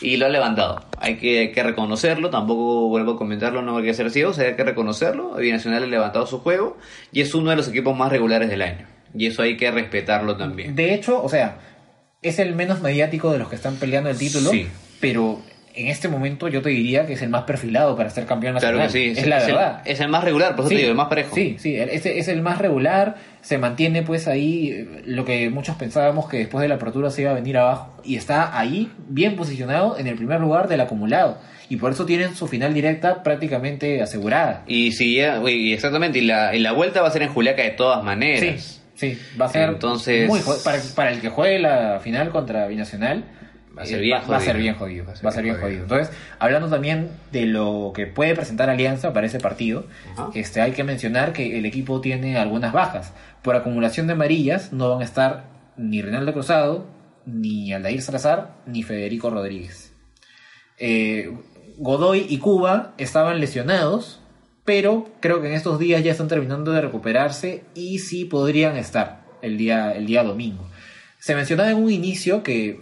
[0.00, 0.84] y lo ha levantado.
[0.98, 4.34] Hay que, hay que reconocerlo, tampoco vuelvo a comentarlo, no hay que ser ciego, o
[4.34, 5.34] sea, hay que reconocerlo.
[5.36, 6.76] Binacional ha levantado su juego
[7.12, 8.86] y es uno de los equipos más regulares del año.
[9.14, 10.74] Y eso hay que respetarlo también.
[10.74, 11.58] De hecho, o sea,
[12.22, 14.66] es el menos mediático de los que están peleando el título, Sí.
[15.00, 15.40] pero
[15.76, 18.76] en este momento yo te diría que es el más perfilado para ser campeón nacional.
[18.76, 19.82] Claro que sí, es la verdad.
[19.84, 21.34] es el más regular, por eso Sí, te digo, el más parejo.
[21.34, 25.76] Sí, sí, es, es el más regular, se mantiene pues ahí eh, lo que muchos
[25.76, 29.36] pensábamos que después de la apertura se iba a venir abajo y está ahí bien
[29.36, 34.00] posicionado en el primer lugar del acumulado y por eso tienen su final directa prácticamente
[34.00, 34.62] asegurada.
[34.66, 37.70] Y si uy, exactamente, y la, y la vuelta va a ser en Juliaca de
[37.70, 38.80] todas maneras.
[38.94, 40.40] Sí, sí, va a ser Entonces- muy
[40.94, 43.24] para el que juegue la final contra Binacional
[43.76, 44.62] Va a ser eh, bien va, va a ser jodido.
[44.62, 45.82] bien jodido, va a ser bien jodido.
[45.82, 49.86] Entonces, hablando también de lo que puede presentar Alianza para ese partido,
[50.34, 53.12] este hay que mencionar que el equipo tiene algunas bajas.
[53.42, 55.44] Por acumulación de amarillas no van a estar
[55.76, 56.86] ni Reinaldo Cruzado,
[57.26, 59.92] ni Aldair Salazar, ni Federico Rodríguez.
[60.78, 61.30] Eh,
[61.78, 64.20] Godoy y Cuba estaban lesionados,
[64.64, 69.24] pero creo que en estos días ya están terminando de recuperarse y sí podrían estar
[69.42, 70.66] el día, el día domingo.
[71.18, 72.80] Se mencionaba en un inicio que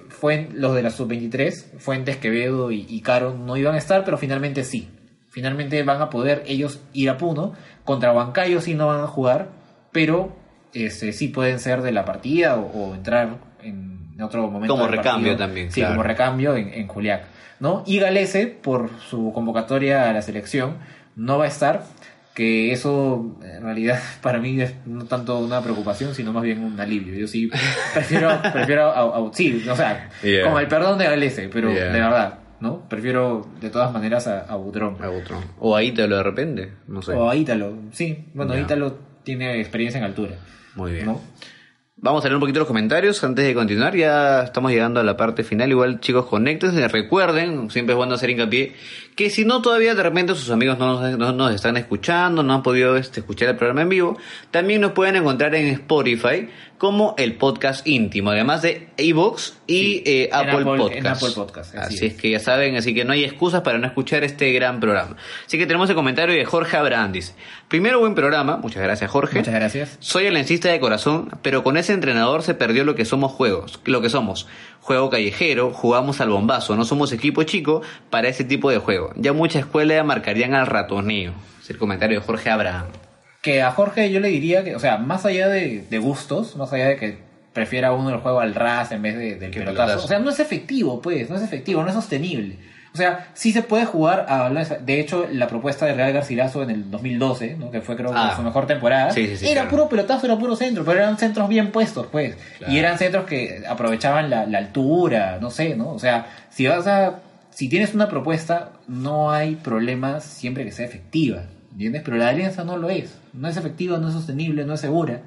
[0.55, 4.64] los de la sub-23, Fuentes, Quevedo y, y Caro no iban a estar, pero finalmente
[4.64, 4.89] sí.
[5.29, 7.55] Finalmente van a poder ellos ir a Puno.
[7.85, 9.49] Contra Huancayo sí no van a jugar,
[9.93, 10.35] pero
[10.72, 14.75] este, sí pueden ser de la partida o, o entrar en otro momento.
[14.75, 15.37] Como recambio partido.
[15.37, 15.95] también, Sí, claro.
[15.95, 17.27] como recambio en, en Juliaca.
[17.61, 17.83] ¿no?
[17.87, 20.77] Y Galese, por su convocatoria a la selección,
[21.16, 21.85] no va a estar.
[22.35, 26.78] Que eso, en realidad, para mí es no tanto una preocupación, sino más bien un
[26.80, 27.14] alivio.
[27.14, 27.49] Yo sí
[27.95, 30.51] prefiero, prefiero a, a- sí, o sea, Yeah.
[30.51, 31.85] con el perdón de Galese, pero Yeah.
[31.93, 32.89] de verdad, ¿no?
[32.89, 34.97] Prefiero de todas maneras a, a Butrón.
[35.01, 35.41] A otro.
[35.61, 37.12] O ahí te lo de repente, no sé.
[37.12, 38.26] O a Ítalo, sí.
[38.35, 38.59] Bueno.
[38.59, 40.32] Ítalo tiene experiencia en altura.
[40.74, 41.07] Muy bien.
[41.07, 41.20] ¿no?
[41.97, 43.95] Vamos a leer un poquito los comentarios antes de continuar.
[43.97, 45.70] Ya estamos llegando a la parte final.
[45.70, 46.87] Igual, chicos, conéctense.
[46.89, 48.74] Recuerden, siempre es bueno hacer hincapié,
[49.17, 52.53] que si no todavía de repente sus amigos no nos, no nos están escuchando, no
[52.55, 54.19] han podido este, escuchar el programa en vivo,
[54.51, 56.49] también nos pueden encontrar en Spotify
[56.79, 60.97] como el podcast íntimo, además de iVoox y Sí, eh, Apple, Apple- Podcast.
[60.99, 62.12] en Apple Podcast, así Así, es.
[62.15, 65.17] es que ya saben, así que no hay excusas para no escuchar este gran programa.
[65.47, 67.35] Así que tenemos el comentario de Jorge Abraham, dice,
[67.69, 69.39] primero buen programa, muchas gracias Jorge.
[69.39, 69.97] Muchas gracias.
[70.01, 74.03] Soy alencista de corazón, pero con ese entrenador se perdió lo que somos juegos, lo
[74.03, 74.47] que somos.
[74.85, 77.80] Juego callejero, jugamos al bombazo, no somos equipo chico
[78.11, 79.12] para ese tipo de juego.
[79.16, 81.32] Ya mucha escuela marcarían al ratoneo.
[81.62, 82.85] Es el comentario de Jorge Abraham.
[83.41, 86.70] Que a Jorge yo le diría que, o sea, más allá de, de gustos, más
[86.74, 87.18] allá de que
[87.55, 89.87] prefiera uno el juego al ras en vez de- del Que pelotazo.
[89.87, 90.05] pelotazo.
[90.05, 92.59] O sea, no es efectivo, pues, no es efectivo, no es sostenible.
[92.95, 94.49] O sea, sí se puede jugar a...
[94.51, 97.73] De hecho, la propuesta de Real Garcilaso en el 2012, ¿no?
[97.73, 98.35] que fue creo Ah.
[98.37, 99.71] su mejor temporada, Sí, sí, sí, era claro.
[99.71, 102.37] puro pelotazo, era puro centro, pero eran centros bien puestos, pues.
[102.59, 102.73] Claro.
[102.73, 105.91] Y eran centros que aprovechaban la, la altura, no sé, ¿no?
[105.91, 107.19] O sea, si vas a...
[107.51, 111.43] Si tienes una propuesta, no hay problema siempre que sea efectiva,
[111.73, 112.03] ¿entiendes?
[112.05, 113.17] Pero la alianza no lo es.
[113.33, 115.21] No es efectiva, no es sostenible, no es segura,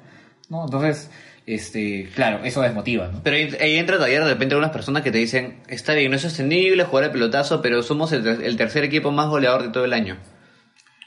[0.48, 0.64] ¿no?
[0.64, 1.10] Entonces,
[1.48, 3.22] este, claro, eso desmotiva, ¿no?
[3.22, 6.16] Pero ahí, ahí entra todavía de repente algunas personas que te dicen, está bien, no
[6.16, 9.94] es sostenible jugar el pelotazo, pero somos el tercer equipo más goleador de todo el
[9.94, 10.18] año.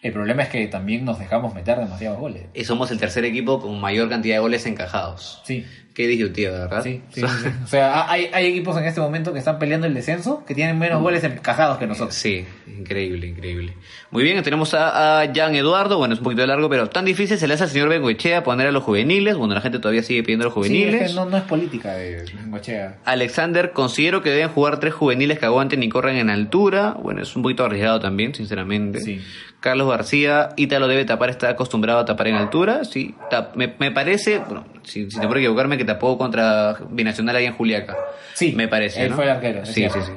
[0.01, 2.47] El problema es que también nos dejamos meter demasiados goles.
[2.55, 5.43] Y somos el tercer equipo con mayor cantidad de goles encajados.
[5.45, 5.63] Sí.
[5.93, 6.83] Qué disyuntiva, ¿verdad?
[6.83, 7.49] Sí, sí, sí, sí.
[7.63, 10.79] O sea, hay, hay equipos en este momento que están peleando el descenso que tienen
[10.79, 12.15] menos goles encajados que nosotros.
[12.15, 13.73] Sí, increíble, increíble.
[14.09, 17.37] Muy bien, tenemos a, a Jan Eduardo, bueno, es un poquito largo, pero tan difícil
[17.37, 20.23] se le hace al señor Bengoechea poner a los juveniles, bueno, la gente todavía sigue
[20.23, 21.01] pidiendo a los Sí, juveniles.
[21.01, 22.97] es que no, no es política de Bengochea.
[23.05, 26.95] Alexander, considero que deben jugar tres juveniles que aguanten y corran en altura.
[27.01, 28.99] Bueno, es un poquito arriesgado también, sinceramente.
[29.01, 29.21] Sí.
[29.59, 32.83] Carlos García, Ítalo debe tapar, está acostumbrado a tapar en altura.
[32.83, 37.35] Sí, tap- me, me parece, bueno, si, si no por equivocarme, que tapó contra Binacional
[37.35, 37.95] ahí en Juliaca.
[38.33, 39.03] Sí, me parece.
[39.03, 39.15] él ¿no?
[39.15, 40.11] fue el arquero, Sí, sí, sí.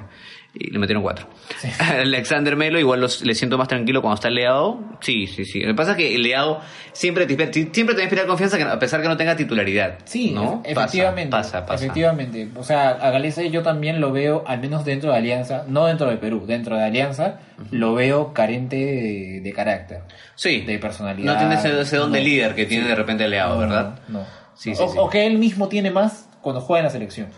[0.57, 1.27] Y le metieron cuatro.
[1.59, 1.69] Sí.
[1.81, 4.99] Alexander Melo, igual los- le siento más tranquilo cuando está Leao.
[5.01, 5.59] Sí, sí, sí.
[5.61, 6.61] Lo que pasa es que el Leao
[6.93, 9.99] siempre te, inspira- siempre te inspira confianza que- a pesar que no tenga titularidad.
[10.05, 10.63] Sí, ¿no?
[10.65, 11.33] efectivamente.
[11.33, 11.85] Pasa, pasa.
[11.85, 12.49] Efectivamente.
[12.55, 16.09] O sea, a Galese yo también lo veo, al menos dentro de Alianza, no dentro
[16.09, 17.41] de Perú, dentro de Alianza,
[17.73, 20.03] lo veo carente de, de carácter,
[20.37, 20.61] Sí.
[20.61, 21.33] de personalidad.
[21.33, 23.99] No tiene ese, ese don de líder que tiene de repente Leao, No, ¿verdad?
[24.07, 24.21] No.
[24.21, 24.44] no.
[24.57, 24.99] Sí, o, sí, sí.
[24.99, 27.29] o que él mismo tiene más cuando juega en la selección.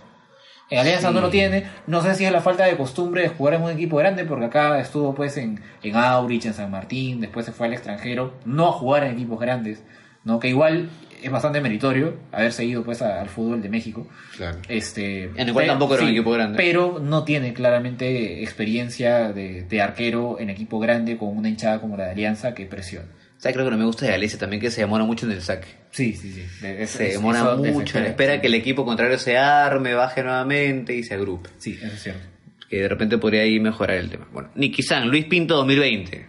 [0.68, 1.64] En Alianza no lo tiene.
[1.86, 4.46] No sé si es la falta de costumbre de jugar en un equipo grande, porque
[4.46, 8.68] acá estuvo pues en, en Aurich, en San Martín, después se fue al extranjero, no
[8.68, 9.84] a jugar en equipos grandes,
[10.24, 10.40] ¿no?
[10.40, 10.90] Que igual
[11.22, 14.08] es bastante meritorio haber seguido pues a- al fútbol de México.
[14.36, 14.58] Claro.
[14.68, 16.56] Este, En el cual pero- tampoco era un equipo grande.
[16.56, 21.96] Pero no tiene claramente experiencia de, de arquero en equipo grande con una hinchada como
[21.96, 23.06] la de Alianza que presiona.
[23.38, 23.54] ¿Sabes?
[23.54, 25.68] Creo que no me gusta de Galicia también que se demora mucho en el saque.
[25.90, 26.44] Sí, sí, sí.
[26.66, 31.02] Es- Se demora eso mucho, espera que el equipo contrario se arme, baje nuevamente y
[31.02, 31.50] se agrupe.
[31.58, 32.22] Sí, eso es cierto.
[32.68, 34.26] Que de repente podría ahí mejorar el tema.
[34.32, 36.26] Bueno, Nicky San, Luis Pinto 2020.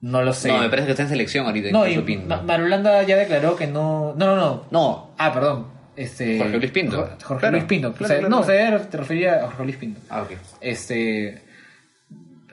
[0.00, 0.48] No lo sé.
[0.48, 1.70] No, me parece que está en selección ahorita.
[1.72, 2.28] No, y Pinto.
[2.28, 4.14] Ma- Marulanda ya declaró que no.
[4.16, 4.66] No, no, no.
[4.70, 5.14] No.
[5.18, 5.68] Ah, perdón.
[5.96, 7.10] Este, Jorge Luis Pinto.
[7.24, 7.92] Jorge, Claro, Luis Pinto.
[7.92, 10.00] claro, O sea, claro, no, o te refería a Jorge Luis Pinto.
[10.08, 10.30] Ah, ok.
[10.60, 11.42] Este.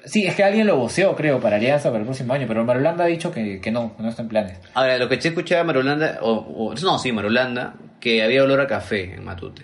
[0.06, 3.03] Sí, es que alguien lo voceó, creo, para Alianza para el próximo año, pero Marulanda
[3.03, 4.60] ha dicho que, que no, no está en planes.
[4.76, 8.68] Ahora, lo que te escuchaba Marulanda, o, o- no, sí, Marulanda, que había olor a
[8.68, 9.64] café en Matute,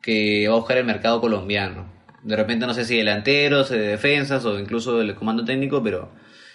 [0.00, 1.86] que va a buscar el mercado colombiano.
[2.22, 6.10] De repente no sé si delanteros, defensas o incluso el comando técnico, pero...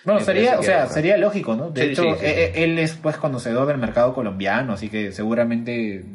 [0.05, 1.69] Bueno, sería, o sea, sería lógico, ¿no?
[1.69, 4.87] De Sí, hecho, sí, sí, e- e- él es pues conocedor del mercado colombiano, así
[4.87, 6.05] que seguramente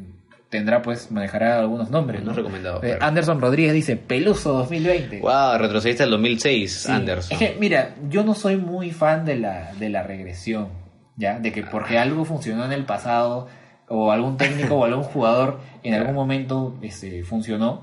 [0.53, 2.23] tendrá pues manejará algunos nombres.
[2.23, 3.05] No recomendado, Eh, claro.
[3.07, 5.21] Anderson Rodríguez dice Peluso 2020.
[5.21, 6.93] Wow, retrocediste al 2006, Sí.
[6.93, 7.33] Anderson.
[7.33, 10.69] Es que, mira, yo no soy muy fan de la, de la regresión,
[11.17, 11.39] ¿ya?
[11.39, 13.49] De que porque algo funcionó en el pasado,
[13.89, 17.83] o algún técnico o algún jugador en algún momento este, funcionó,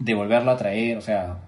[0.00, 1.38] de volverlo a traer, o sea,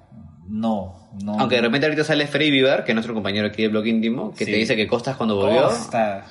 [0.47, 1.39] no, no.
[1.39, 4.33] Aunque de repente ahorita sale Freddy Vivar, que es nuestro compañero aquí de Blog Íntimo,
[4.33, 4.53] que Sí.
[4.53, 6.25] te dice que Costas cuando volvió, Costa,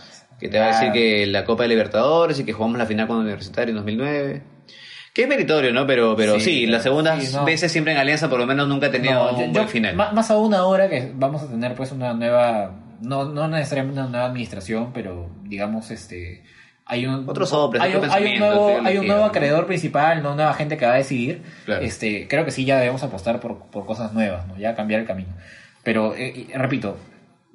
[0.43, 0.93] que te va a decir claro.
[0.93, 4.41] que la Copa de Libertadores y que jugamos la final con Universitario en 2009.
[5.13, 5.85] Que es meritorio, ¿no?
[5.85, 7.45] Pero, pero sí, Sí, las segundas sí, no.
[7.45, 9.67] veces siempre en Alianza por lo menos nunca ha tenido No, un yo- buen yo-
[9.67, 9.95] final.
[9.95, 14.25] Más aún ahora que vamos a tener pues una nueva, no, no necesariamente una nueva
[14.27, 16.43] administración, pero digamos este
[16.85, 20.35] hay un hay, otro un- hay un pensamiento, nuevo hay un nuevo acreedor principal, no
[20.35, 21.41] nueva gente que va a decidir.
[21.65, 21.81] Claro.
[21.85, 24.57] Este, creo que sí ya debemos apostar por, por cosas nuevas, ¿no?
[24.57, 25.29] Ya cambiar el camino.
[25.83, 26.97] Pero eh, repito,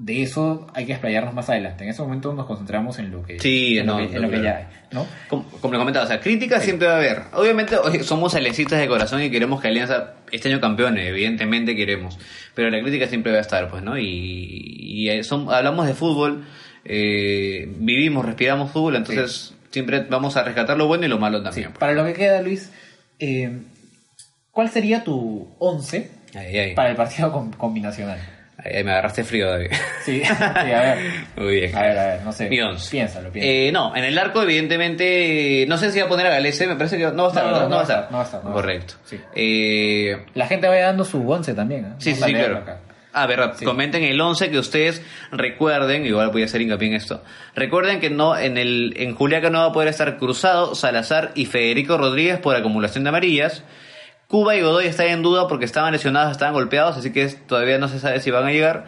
[0.00, 1.82] de eso hay que explayarnos más adelante.
[1.84, 4.30] En ese momento nos concentramos en lo que Sí, en no, lo que, en lo
[4.30, 4.44] que claro.
[4.60, 5.06] ya hay, ¿no?
[5.28, 7.22] Como, como le comentaba, o sea, críticas siempre va a haber.
[7.32, 12.16] Obviamente somos aliancistas de corazón y queremos que Alianza este año campeone, evidentemente queremos.
[12.54, 13.98] Pero la crítica siempre va a estar, pues, ¿no?
[13.98, 16.44] Y, y eh, son- hablamos de fútbol,
[16.84, 21.70] eh, vivimos, respiramos fútbol, entonces siempre vamos a rescatar lo bueno y lo malo también.
[21.70, 21.78] pues.
[21.80, 22.70] Para lo que queda, Luis,
[23.18, 23.50] eh,
[24.52, 26.74] ¿cuál sería tu 11 Ay, ay.
[26.74, 28.18] para el partido con, combinacional?
[28.64, 29.70] Ahí me agarraste frío, David.
[30.04, 30.98] Sí, sí, a ver.
[31.36, 31.76] Muy bien.
[31.76, 32.48] A ver, a ver, no sé.
[32.48, 32.90] Mi once.
[32.90, 33.52] Piénsalo, piénsalo.
[33.54, 36.74] Eh, no, en el arco, evidentemente, no sé si va a poner a Galese, me
[36.76, 37.68] parece que no va a estar, No, no, ¿verdad?
[37.68, 38.94] no va a estar, no va a estar, no va a Correcto.
[39.04, 39.20] Sí.
[39.34, 41.88] Eh, La gente vaya dando su once también, ¿eh?
[41.98, 42.58] sí, sí, claro.
[42.58, 42.78] acá.
[43.12, 43.64] Ah, verdad, Sí.
[43.64, 45.02] comenten el 11 que ustedes
[45.32, 47.22] recuerden, igual voy a hacer hincapié en esto.
[47.54, 51.46] Recuerden que no en el en Juliaca no va a poder estar Cruzado, Salazar y
[51.46, 53.64] Federico Rodríguez por acumulación de amarillas.
[54.28, 57.88] Cuba y Godoy están en duda porque estaban lesionados, estaban golpeados, así que todavía no
[57.88, 58.84] se sabe si van a llegar.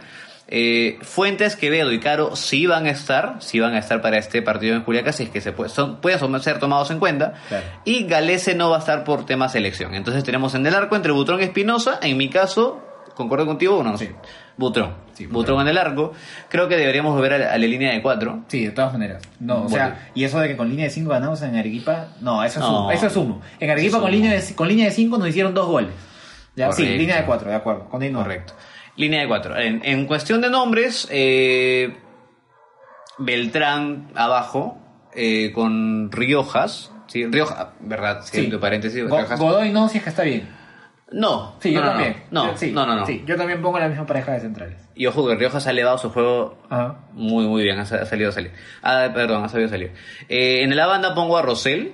[0.49, 4.43] Eh, Fuentes, Quevedo y Caro sí van a estar, sí van a estar para este
[4.43, 7.34] partido en Juliaca, si es que se puede, son, pueden ser tomados en cuenta.
[7.49, 7.64] Claro.
[7.86, 9.95] Y Galese no va a estar por tema selección.
[9.95, 12.82] Entonces tenemos en el arco entre Butrón y Espinosa, en mi caso,
[13.14, 14.07] concuerdo contigo, uno no Sí.
[14.09, 14.16] sé.
[14.61, 14.94] Butrón.
[15.14, 15.42] Sí, Butrón.
[15.56, 15.61] Butrón.
[15.62, 16.12] en el arco.
[16.48, 18.44] Creo que deberíamos volver a la, a la línea de cuatro.
[18.48, 19.22] Sí, de todas maneras.
[19.40, 19.74] No, o Bueno.
[19.76, 22.66] sea, y eso de que con línea de 5 ganamos en Arequipa, no, eso es
[22.66, 22.90] No.
[22.90, 23.40] Eso es humo.
[23.58, 25.90] En Arequipa con línea de con línea de 5 nos hicieron dos goles.
[26.56, 27.88] Ya, sí, línea de 4, de acuerdo.
[27.88, 28.12] Con.
[28.12, 28.52] Correcto.
[28.96, 29.56] Línea de cuatro.
[29.56, 31.96] En, en cuestión de nombres, eh,
[33.18, 34.78] Beltrán abajo,
[35.14, 36.92] eh, con Riojas.
[37.06, 38.20] Sí, Riojas, ¿verdad?
[38.24, 38.44] Sí, Sí.
[38.44, 39.02] entre paréntesis.
[39.08, 39.38] Go- Riojas.
[39.40, 40.48] Godoy no, si es que está bien.
[41.12, 41.56] No.
[41.61, 42.16] Sí, yo no, no, también.
[42.30, 43.06] No, sí, no, no, no.
[43.06, 44.76] Sí, yo también pongo la misma pareja de centrales.
[44.94, 46.98] Y ojo que Riojas ha elevado su juego Ajá.
[47.14, 48.52] Muy, muy bien, ha, sa- ha salido a salir.
[48.82, 49.92] Ah, perdón, ha salido a salir.
[50.28, 51.92] Eh, en la banda pongo a Rosell.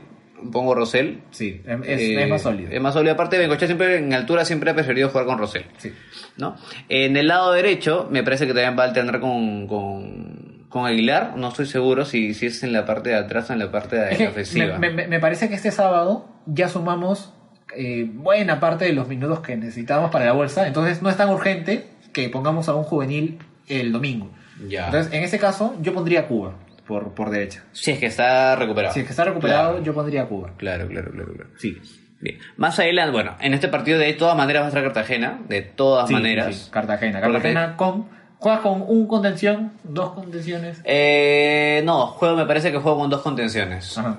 [0.52, 1.22] Pongo a Rosell.
[1.30, 2.70] Sí, es, es- Eh, es más sólido.
[2.70, 3.14] Es más sólido.
[3.14, 5.64] Aparte, Bengochea siempre en altura siempre ha preferido jugar con Rosell.
[5.78, 5.92] Sí.
[6.36, 6.56] ¿no?
[6.90, 11.32] En el lado derecho, me parece que también va a alternar con, con, con Aguilar.
[11.38, 13.96] No estoy seguro si, si es en la parte de atrás o en la parte
[13.96, 14.76] de la ofensiva.
[14.78, 17.32] me, me- me parece que este sábado ya sumamos
[17.76, 21.28] eh, buena parte de los minutos que necesitamos para la bolsa, entonces no es tan
[21.30, 24.30] urgente que pongamos a un juvenil el domingo.
[24.68, 24.86] Ya.
[24.86, 26.54] Entonces, en ese caso, yo pondría Cuba
[26.86, 27.64] por, por derecha.
[27.72, 28.94] Si es que está recuperado.
[28.94, 29.84] Si es que está recuperado, Claro.
[29.84, 30.52] yo pondría Cuba.
[30.56, 31.50] Claro, claro, claro, claro.
[31.58, 31.76] Sí.
[32.20, 32.38] Bien.
[32.56, 36.08] Más adelante, bueno, en este partido de todas maneras va a estar Cartagena, de todas
[36.08, 36.54] Sí, maneras.
[36.56, 36.70] sí.
[36.70, 37.20] Cartagena.
[37.20, 38.16] Porque- Cartagena con.
[38.38, 40.80] Juegas con un contención, dos contenciones.
[40.84, 43.96] Eh, no, juego, me parece que juego con dos contenciones.
[43.96, 44.18] Ajá.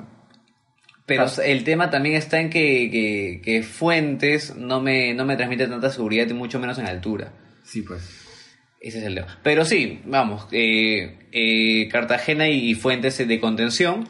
[1.08, 5.66] Pero el tema también está en que, que, que Fuentes no me, no me transmite
[5.66, 7.32] tanta seguridad y mucho menos en altura.
[7.64, 8.02] Sí, pues.
[8.82, 9.40] Ese es el tema.
[9.42, 14.08] Pero sí, vamos, eh, eh, Cartagena y, Fuentes de contención.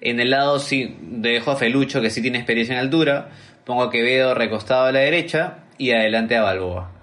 [0.00, 3.28] En el lado sí dejo a Felucho, que sí tiene experiencia en altura.
[3.66, 6.94] Pongo a Quevedo recostado a la derecha y adelante a Balboa.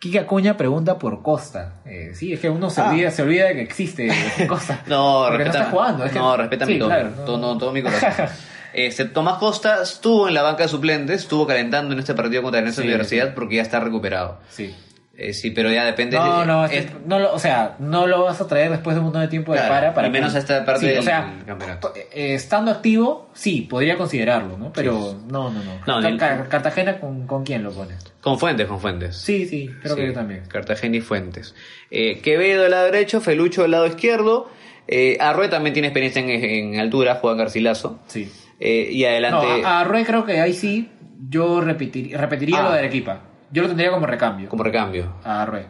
[0.00, 1.80] Kike Acuña pregunta por Costa.
[1.86, 2.90] Eh, sí, es que uno se, Ah.
[2.90, 4.08] olvida, se olvida de que existe
[4.48, 4.82] Costa.
[4.86, 6.04] No, respeta, no está jugando.
[6.04, 7.22] es que- no, respeta mi, claro, no.
[7.24, 8.10] todo, no, todo mi corazón.
[8.74, 12.60] Este, Tomás Costa estuvo en la banca de suplentes, estuvo calentando en este partido contra
[12.60, 13.32] la Sí, Universidad sí.
[13.34, 14.40] porque ya está recuperado.
[14.50, 14.74] Sí.
[15.16, 16.16] Eh, sí, pero ya depende.
[16.16, 18.98] No, de- no, es- no lo, o sea, no lo vas a traer después de
[18.98, 19.94] un montón de tiempo de para.
[19.94, 21.90] para y menos que- a esta parte Sí, del o sea, campeonato.
[21.92, 24.72] to- eh, estando activo, sí, podría considerarlo, ¿no?
[24.72, 26.18] Pero no, no, no.
[26.48, 27.96] Cartagena, ¿con, ¿con quién lo pones?
[28.20, 29.16] Con Fuentes, con Fuentes.
[29.16, 30.42] Sí, sí, creo que yo también.
[30.48, 31.54] Cartagena y Fuentes.
[31.92, 34.50] Eh, Quevedo del lado derecho, Felucho del lado izquierdo.
[34.88, 36.28] Eh, Arrue también tiene experiencia en,
[36.74, 38.00] en altura, juega Garcilaso.
[38.08, 38.32] Sí.
[38.60, 39.62] Eh, y adelante.
[39.62, 40.90] No, a, a Rue creo que ahí sí
[41.28, 42.62] yo repetir- repetiría Ah.
[42.64, 43.20] lo de Arequipa.
[43.50, 44.48] Yo lo tendría como recambio.
[44.48, 45.14] como recambio.
[45.24, 45.66] A Rue.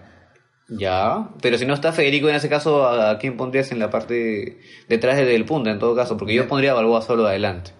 [0.68, 4.58] Ya, pero si no está Federico en ese caso, ¿a, quién pondrías en la parte
[4.88, 6.16] detrás del punta en todo caso?
[6.16, 7.72] Porque yo pondría a Balboa solo adelante.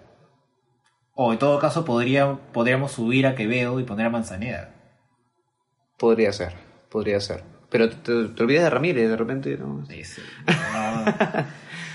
[1.15, 4.75] O en todo caso podría, podríamos subir a Quevedo y poner a Manzaneda.
[5.97, 6.53] Podría ser,
[6.91, 7.43] podría ser.
[7.69, 9.83] Pero te, te olvidas de Ramírez de repente, ¿no?
[9.89, 10.21] Ese.
[10.45, 11.05] No,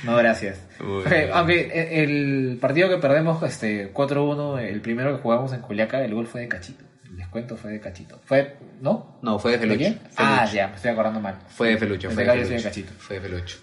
[0.05, 0.59] no, gracias.
[0.79, 1.31] Bien.
[1.33, 6.27] aunque el partido que perdemos este 4-1, el primero que jugamos en Juliaca, el gol
[6.27, 6.85] fue de Cachito.
[7.09, 8.21] El descuento fue de Cachito.
[8.25, 8.57] ¿Fue?
[8.81, 9.19] ¿No?
[9.23, 9.85] No, fue de ¿De Felucho.
[9.85, 10.09] Felucho.
[10.17, 11.39] Ah, ya, me estoy acordando mal.
[11.49, 12.65] Fue de Felucho, fue de sí de Felucho.
[12.69, 12.93] Cachito.
[12.99, 13.59] Fue de Felucho.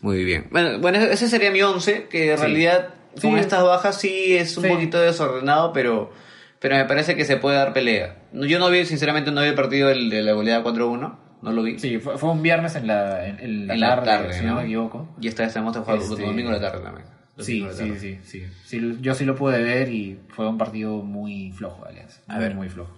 [0.00, 0.48] Muy bien.
[0.50, 2.42] Bueno, bueno, ese sería mi 11, que en Sí.
[2.42, 2.88] realidad
[3.20, 3.38] con Sí.
[3.40, 4.68] estas bajas sí es un Sí.
[4.70, 6.12] poquito desordenado, pero,
[6.58, 8.16] pero me parece que se puede dar pelea.
[8.32, 11.78] Yo no vi, sinceramente, no vi el partido de la goleada 4-1, no lo vi.
[11.78, 14.54] Sí, fue, fue un viernes en la, en, en la, En la tarde, si ¿no?
[14.54, 15.08] no me equivoco.
[15.20, 17.06] Y esta vez tenemos que jugar Este- domingo en la tarde también.
[17.38, 21.52] Sí, sí, sí, sí, Sí, Yo sí lo pude ver y fue un partido muy
[21.52, 22.20] flojo, Alianza.
[22.28, 22.54] A Muy, ver.
[22.54, 22.90] muy flojo.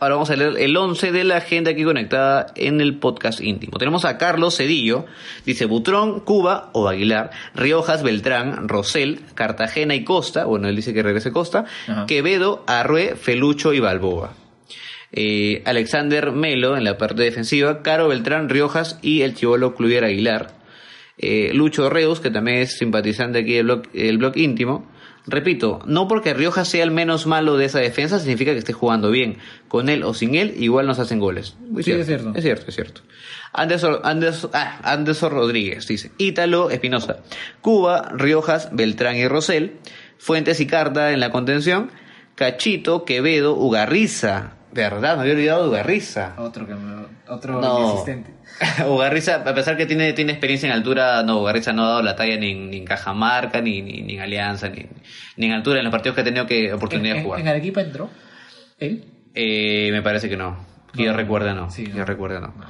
[0.00, 3.78] Ahora vamos a leer el 11 de la agenda aquí conectada en el podcast íntimo.
[3.78, 5.04] Tenemos a Carlos Cedillo,
[5.46, 11.04] dice Butrón, Cuba o Aguilar, Riojas, Beltrán, Rosell, Cartagena y Costa, bueno, él dice que
[11.04, 12.06] regrese Costa, Ajá.
[12.06, 14.32] Quevedo, Arrue, Felucho y Balboa.
[15.12, 20.54] Eh, Alexander Melo en la parte defensiva, Caro Beltrán, Riojas y el chivolo Cluvier Aguilar.
[21.18, 24.90] Eh, Lucho Reus, que también es simpatizante aquí del blog, el blog íntimo.
[25.26, 29.10] Repito, no porque Riojas sea el menos malo de esa defensa significa que esté jugando
[29.10, 29.36] bien.
[29.68, 31.56] Con él o sin él, igual nos hacen goles.
[31.60, 32.32] Muy Sí, es cierto.
[32.34, 33.02] Es cierto, es cierto.
[33.52, 37.18] Anderson, Anderson, ah, Anderson Rodríguez dice: Ítalo, Espinosa,
[37.60, 39.74] Cuba, Riojas, Beltrán y Rosell,
[40.18, 41.90] Fuentes y Carta en la contención,
[42.34, 46.34] Cachito, Quevedo, Ugarriza Verdad, me había olvidado de Ugarriza.
[46.38, 47.80] Otro que me- otro No.
[47.80, 48.32] inexistente.
[48.88, 52.16] Ugarriza, a pesar que tiene, tiene experiencia en altura, no, Ugarriza no ha dado la
[52.16, 54.86] talla ni, en- ni en Cajamarca, ni, ni, ni en Alianza, ni,
[55.36, 57.40] ni en altura en los partidos que ha tenido que, oportunidad ¿En, de jugar.
[57.40, 58.10] en Arequipa entró?
[58.78, 59.04] ¿Él?
[59.34, 60.56] Eh, me parece que no.
[60.94, 61.70] Que yo recuerde no.
[61.70, 61.96] Sí, no.
[61.96, 62.48] yo recuerde no.
[62.48, 62.64] No.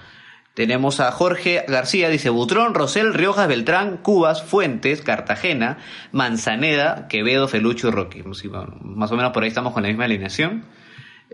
[0.55, 5.79] Tenemos a Jorge García, dice Butrón, Rosel, Riojas, Beltrán, Cubas, Fuentes, Cartagena,
[6.13, 8.23] Manzaneda, Quevedo, Felucho y Rocky.
[8.35, 10.65] Sí, bueno, más o menos por ahí estamos con la misma alineación.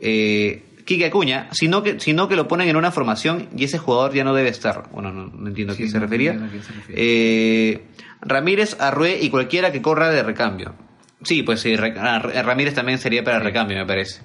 [0.01, 4.15] Eh, Quique Acuña, sino que, sino que lo ponen en una formación y ese jugador
[4.15, 4.89] ya no debe estar.
[4.91, 6.33] Bueno, no, no entiendo a qué se no refería.
[6.33, 6.49] a
[6.87, 6.93] se.
[6.95, 7.83] Eh,
[8.23, 10.75] Ramírez, Arrué y cualquiera que corra de recambio.
[11.23, 14.23] Sí, pues sí, Re- Re- Ramírez también sería para recambio, me parece.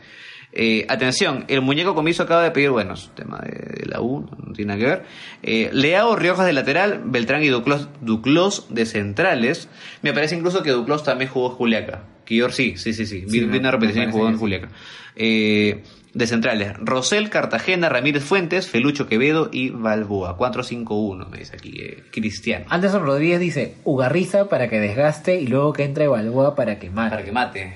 [0.55, 4.01] Eh, atención, el muñeco comiso acaba de pedir, bueno, es un tema de, de la
[4.01, 5.03] U, no tiene nada que ver.
[5.41, 9.67] Eh, Leao, Riojas de lateral, Beltrán y Duclos, Duclos de centrales.
[10.01, 12.03] Me parece incluso que Duclos también jugó en Juliaca.
[12.27, 13.21] Yo sí, sí, sí, sí.
[13.21, 14.69] Vi, Sí, vi una repetición y jugó en Juliaca.
[15.15, 15.83] Eh,
[16.13, 20.37] de centrales, Rosel, Cartagena, Ramírez Fuentes, Felucho Quevedo y Balboa.
[20.37, 22.65] 4-5-1, me dice aquí eh, Cristiano.
[22.69, 27.09] Anderson Rodríguez dice Ugarriza para que desgaste y luego que entre Balboa para que mate.
[27.09, 27.73] Para que mate.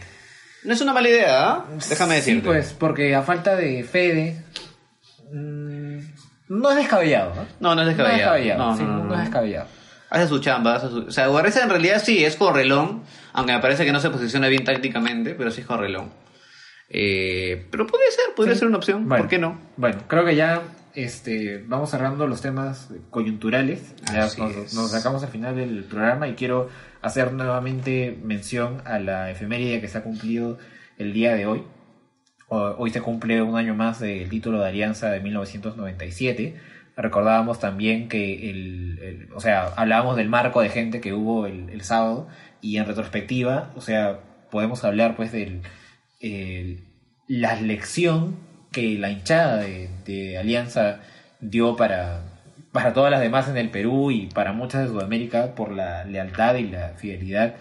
[0.67, 1.65] No es una mala idea, ¿ah?
[1.89, 2.41] Déjame decirte.
[2.41, 4.43] Sí, pues, porque a falta de Fede.
[5.31, 5.97] mm,
[6.49, 7.45] no es descabellado, ¿no?
[7.59, 8.31] No, no es descabellado.
[8.31, 8.59] No es descabellado.
[8.71, 9.67] No, sí, no, es descabellado.
[10.09, 10.99] Hace su chamba, hace su...
[11.07, 13.03] O sea, Guarreza en realidad sí es correlón,
[13.33, 16.11] aunque me parece que no se posiciona bien tácticamente, pero sí es correlón.
[16.89, 18.59] Eh, pero podría ser, podría Sí.
[18.59, 19.59] ser una opción, Bueno, ¿por qué no?
[19.75, 20.61] Bueno, creo que ya
[20.95, 23.81] este, vamos cerrando los temas coyunturales.
[24.13, 26.69] Ya nos, nos sacamos al final del programa y quiero
[27.07, 30.57] hacer nuevamente mención a la efeméride que se ha cumplido
[30.97, 31.63] el día de hoy.
[32.49, 36.55] Hoy se cumple un año más del título de Alianza de 1997.
[36.95, 42.27] Recordábamos también que el, o sea, hablábamos del marco de gente que hubo el, sábado
[42.61, 46.83] y en retrospectiva, o sea, podemos hablar pues el-
[47.27, 48.37] la lección
[48.71, 50.99] que la hinchada de, de Alianza
[51.39, 52.21] dio para,
[52.71, 56.55] para todas las demás en el Perú y para muchas de Sudamérica por la lealtad
[56.55, 57.55] y la fidelidad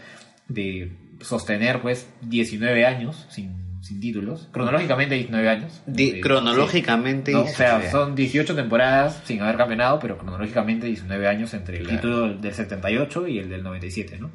[0.49, 5.83] de sostener pues 19 años sin, sin títulos, cronológicamente 19 años.
[5.87, 7.33] Di- Sí, cronológicamente...
[7.33, 7.43] ¿no?
[7.43, 12.01] O sea, son 18 temporadas sin haber campeonado, pero cronológicamente 19 años entre el Claro.
[12.01, 14.31] título del 78 y el del 97, ¿no?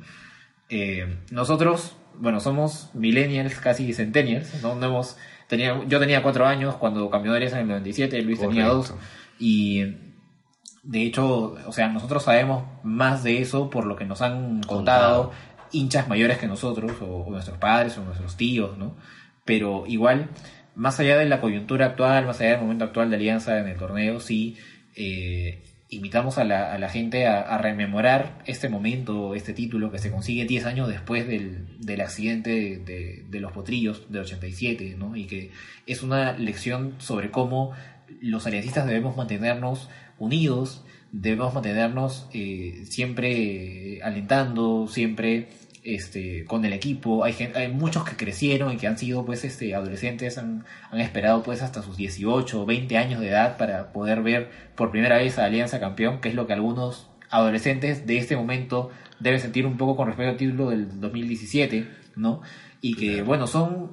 [0.70, 4.76] Eh, nosotros, bueno, somos millennials, casi centennials, ¿no?
[4.76, 5.18] No hemos,
[5.48, 8.94] tenía, yo tenía 4 años cuando cambió de en el 97, Luis tenía Correcto.
[8.94, 9.02] 2,
[9.40, 9.84] y
[10.84, 15.24] de hecho, o sea, nosotros sabemos más de eso por lo que nos han contado,
[15.30, 15.32] Contado.
[15.72, 18.96] hinchas mayores que nosotros, o, o nuestros padres, o nuestros tíos, ¿no?
[19.46, 20.30] Pero igual,
[20.76, 23.78] más allá de la coyuntura actual, más allá del momento actual de Alianza en el
[23.78, 24.58] torneo, sí
[24.96, 30.00] eh, invitamos a la, a la gente a, a rememorar este momento, este título que
[30.00, 34.96] se consigue 10 años después del, del accidente de, de- de los potrillos del 87,
[34.98, 35.16] ¿no?
[35.16, 35.52] Y que
[35.86, 37.72] es una lección sobre cómo
[38.22, 39.90] los aliancistas debemos mantenernos
[40.22, 45.50] unidos, debemos mantenernos eh, siempre eh, alentando, siempre
[45.84, 47.24] este, con el equipo.
[47.24, 51.00] Hay, gen- hay muchos que crecieron y que han sido pues este, adolescentes, han, han
[51.02, 55.18] esperado pues hasta sus 18 o 20 años de edad para poder ver por primera
[55.18, 59.66] vez a Alianza campeón, que es lo que algunos adolescentes de este momento deben sentir
[59.66, 62.42] un poco con respecto al título del 2017, ¿no?
[62.82, 63.92] Y que, bueno, son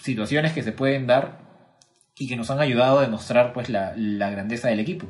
[0.00, 1.46] situaciones que se pueden dar
[2.16, 5.06] y que nos han ayudado a demostrar pues la, la grandeza del equipo.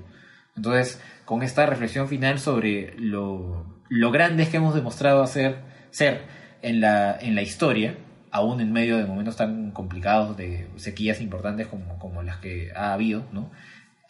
[0.58, 6.22] Entonces, con esta reflexión final sobre lo, lo grandes que hemos demostrado hacer, ser
[6.62, 7.96] en la, en la historia,
[8.30, 12.92] aún en medio de momentos tan complicados, de sequías importantes como, como las que ha
[12.92, 13.50] habido, ¿no?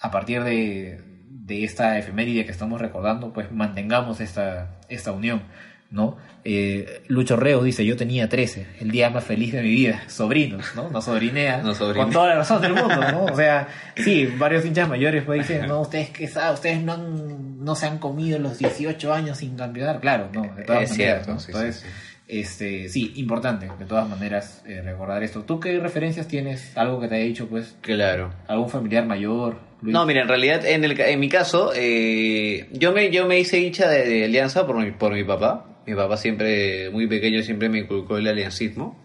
[0.01, 5.42] A partir de, de esta efeméride que estamos recordando, pues mantengamos esta, esta unión,
[5.91, 6.16] ¿no?
[6.45, 10.64] Eh, Lucho Reo dice, yo tenía 13, el día más feliz de mi vida, sobrinos,
[10.76, 10.89] ¿no?
[10.91, 12.05] No sobrinea, No sobrinea.
[12.05, 13.24] con toda la razón del mundo, ¿no?
[13.24, 17.64] O sea, sí, varios hinchas mayores pues dicen, no, ustedes qué saben, ustedes no, han-
[17.64, 21.24] no se han comido los 18 años sin campeonar, claro, no, de todas Es maneras,
[21.26, 21.41] cierto, ¿no?
[21.41, 21.86] sí, Entonces, sí,
[22.28, 25.43] este, sí, importante, de todas maneras, eh, recordar esto.
[25.45, 26.76] ¿Tú qué referencias tienes?
[26.76, 28.30] Algo que te haya dicho, pues, Claro.
[28.47, 29.93] algún familiar mayor, Luis?
[29.95, 33.59] No, mira, en realidad, en, el, en mi caso, eh, yo, me, yo me hice
[33.61, 35.64] hincha de, de Alianza por mi, por mi papá.
[35.89, 39.03] Mi papá siempre, muy pequeño, siempre me inculcó el aliancismo.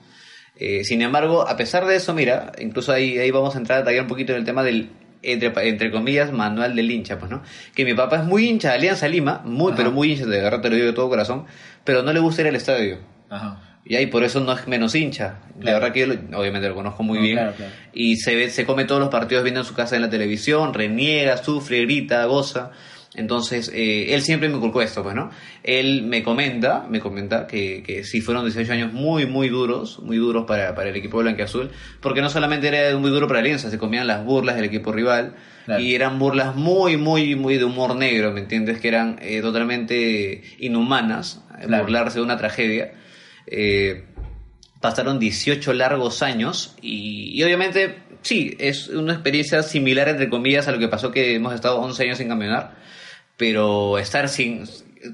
[0.58, 3.82] Eh, sin embargo, a pesar de eso, mira, incluso ahí, ahí vamos a entrar a
[3.82, 4.90] detallar un poquito en el tema del,
[5.22, 7.42] entre, entre comillas, manual del hincha, pues, ¿no?
[7.74, 9.78] Que mi papá es muy hincha de Alianza Lima, muy, Ajá.
[9.78, 11.46] pero muy hincha, de verdad te lo digo de todo corazón,
[11.84, 12.98] pero no le gusta ir al estadio.
[13.30, 13.80] Ajá.
[13.86, 15.40] Y ahí por eso no es menos hincha.
[15.60, 17.36] La verdad que yo lo- obviamente lo conozco muy No, bien.
[17.38, 17.72] claro, claro.
[17.94, 20.74] Y se ve, se come todos los partidos viendo en su casa en la televisión,
[20.74, 22.72] reniega, sufre, grita, goza.
[23.16, 25.30] Entonces, eh, él siempre me inculcó esto, pues, ¿no?
[25.62, 30.18] Él me comenta, me comenta que, que sí fueron 18 años muy, muy duros, muy
[30.18, 31.70] duros para, para el equipo blanqueazul,
[32.02, 35.36] porque no solamente era muy duro para Alianza, se comían las burlas del equipo rival,
[35.66, 35.82] Claro.
[35.82, 38.80] y eran burlas muy, muy, muy de humor negro, ¿me entiendes?
[38.80, 41.84] Que eran eh, totalmente inhumanas, eh, Claro.
[41.84, 42.94] burlarse de una tragedia.
[43.48, 44.04] Eh,
[44.82, 50.72] pasaron 18 largos años y, y obviamente sí, es una experiencia similar entre comillas a
[50.74, 52.76] lo que pasó que hemos estado 11 años sin campeonar,
[53.38, 54.64] pero estar sin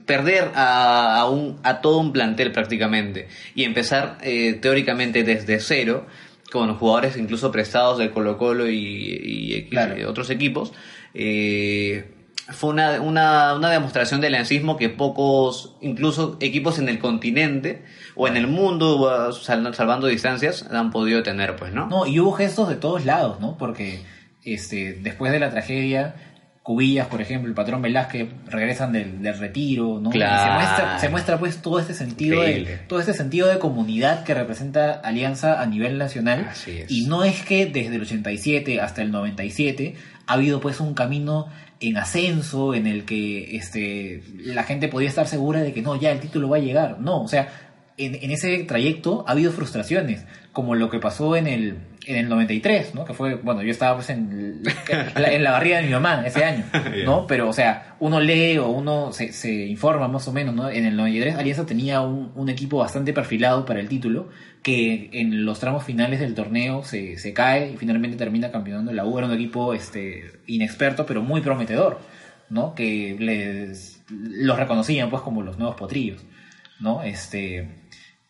[0.05, 6.05] perder a, a un, a todo un plantel prácticamente y empezar eh, teóricamente desde cero
[6.51, 9.95] con jugadores incluso prestados del Colo Colo y, y X- Claro.
[9.95, 10.73] eh, otros equipos
[11.13, 12.11] eh,
[12.49, 17.83] fue una, una, una demostración del lancismo que pocos, incluso equipos en el continente
[18.15, 18.97] o en el mundo,
[19.29, 21.87] uh, sal- salvando distancias, han podido tener, pues, ¿no?
[21.87, 23.55] No, y hubo gestos de todos lados, ¿no?
[23.59, 23.99] Porque
[24.43, 26.15] este, después de la tragedia,
[26.69, 30.11] Cubillas, por ejemplo, el patrón Velázquez regresan del, del retiro, ¿no?
[30.11, 30.43] Claro.
[30.43, 32.69] se muestra, se muestra pues todo este sentido Increíble.
[32.69, 36.47] de, todo este sentido de comunidad que representa Alianza a nivel nacional.
[36.47, 36.91] Así es.
[36.91, 39.95] Y no es que desde el 87 hasta el 97
[40.27, 41.47] ha habido pues un camino
[41.79, 46.11] en ascenso en el que este la gente podía estar segura de que no, ya
[46.11, 46.99] el título va a llegar.
[46.99, 47.49] No, o sea,
[47.97, 51.79] en, en ese trayecto ha habido frustraciones, como lo que pasó en el,
[52.09, 53.05] en el 93, ¿no?
[53.05, 54.63] Que fue, bueno, yo estaba pues en,
[55.15, 56.65] la- en la barriga de mi mamá ese año,
[57.05, 57.27] ¿no?
[57.27, 60.69] Pero, o sea, uno lee o uno se, se informa más o menos, ¿no?
[60.69, 64.29] En el 93 Alianza tenía un, un equipo bastante perfilado para el título,
[64.63, 69.05] que en los tramos finales del torneo se, se cae y finalmente termina campeonando la
[69.05, 69.17] U.
[69.17, 71.99] Era un equipo este, inexperto, pero muy prometedor,
[72.49, 72.73] ¿no?
[72.73, 76.25] Que les, los reconocían pues como los nuevos potrillos,
[76.79, 77.03] ¿no?
[77.03, 77.78] Este,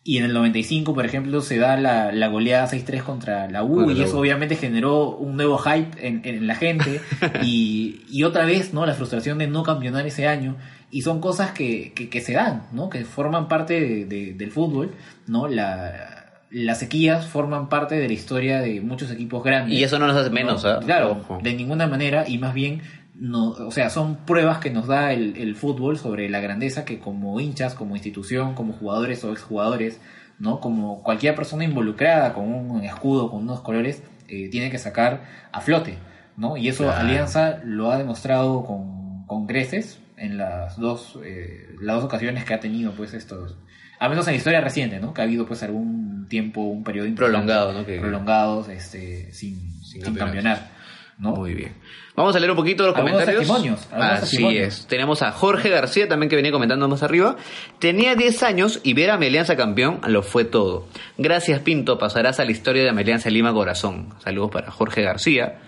[0.02, 3.90] y en el 95, por ejemplo, se da la, la goleada 6-3 contra la U
[3.90, 7.00] y eso obviamente generó un nuevo hype en, en la gente
[7.42, 8.86] y, y otra vez, ¿no?
[8.86, 10.56] La frustración de no campeonar ese año
[10.90, 12.88] y son cosas que, que, que se dan, ¿no?
[12.88, 14.92] Que forman parte de- de- del fútbol,
[15.26, 15.48] ¿no?
[15.48, 16.16] La,
[16.50, 19.78] las sequías forman parte de la historia de muchos equipos grandes.
[19.78, 20.80] Y eso no nos hace menos, No, ¿ah?
[20.84, 21.38] Claro, Ojo.
[21.42, 22.82] de ninguna manera y más bien
[23.20, 26.98] no, o sea, son pruebas que nos da el, el fútbol sobre la grandeza que
[26.98, 30.00] como hinchas, como institución, como jugadores o exjugadores,
[30.38, 30.58] ¿no?
[30.60, 35.60] Como cualquier persona involucrada con un escudo, con unos colores, eh, tiene que sacar a
[35.60, 35.98] flote,
[36.36, 36.56] ¿no?
[36.56, 37.00] Y eso Claro.
[37.00, 42.54] Alianza lo ha demostrado con, con creces en las dos, eh, las dos ocasiones que
[42.54, 43.56] ha tenido, pues, estos,
[43.98, 45.12] al menos en la historia reciente, ¿no?
[45.12, 47.84] Que ha habido, pues, algún tiempo, un periodo Prolongado, ¿no?
[47.84, 50.18] Que- prolongados, este, sin, sin, campeonatos.
[50.18, 50.79] campeonar,
[51.20, 51.32] ¿no?
[51.32, 51.74] Muy bien.
[52.16, 53.46] Vamos a leer un poquito los Algunos comentarios.
[53.46, 54.66] testimonios, Así testimonios.
[54.80, 54.86] es.
[54.88, 57.36] Tenemos a Jorge García también que venía comentando más arriba.
[57.78, 60.86] Tenía 10 años y ver a mi Alianza campeón lo fue todo.
[61.18, 64.08] Gracias Pinto, pasarás a la historia de mi Alianza Lima Corazón.
[64.22, 65.60] Saludos para Jorge García.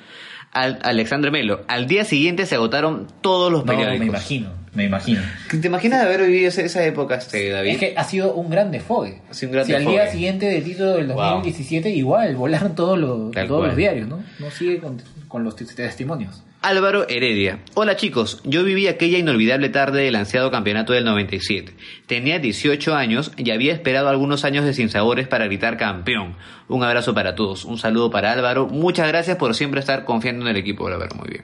[0.52, 1.62] Al, Alexandre Melo.
[1.68, 3.98] Al día siguiente se agotaron todos los No, periódicos.
[4.00, 5.20] me imagino, me imagino.
[5.50, 7.70] ¿Te imaginas haber vivido esa, época, este, David?
[7.72, 9.20] Es que ha sido un gran desfogue.
[9.42, 11.16] Un gran si al día siguiente del título del Wow.
[11.16, 13.68] 2017, igual, volaron todos los, Tal todos cual.
[13.70, 14.22] los diarios, ¿no?
[14.38, 16.42] No sigue con, con los tes- testimonios.
[16.64, 17.58] Álvaro Heredia.
[17.74, 21.74] Hola chicos, yo viví aquella inolvidable tarde del ansiado campeonato del 97.
[22.06, 26.36] Tenía 18 años y había esperado algunos años de sinsabores para gritar campeón.
[26.68, 28.68] Un abrazo para todos, un saludo para Álvaro.
[28.68, 31.42] Muchas gracias por siempre estar confiando en el equipo, Álvaro, muy bien.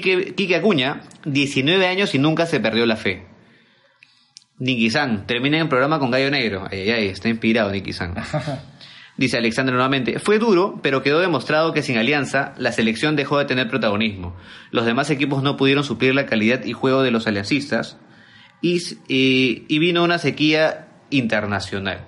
[0.00, 3.26] Quique, Quique Acuña, 19 años y nunca se perdió la fe.
[4.58, 6.66] Niki-san, termina el programa con Gallo Negro.
[6.70, 8.14] Ay, ay, ay, está inspirado Niki-san.
[9.18, 13.44] Dice Alexander nuevamente, fue duro, pero quedó demostrado que sin alianza la selección dejó de
[13.44, 14.34] tener protagonismo.
[14.70, 17.98] Los demás equipos no pudieron suplir la calidad y juego de los aliancistas
[18.62, 18.78] y,
[19.08, 22.06] y- y vino una sequía internacional.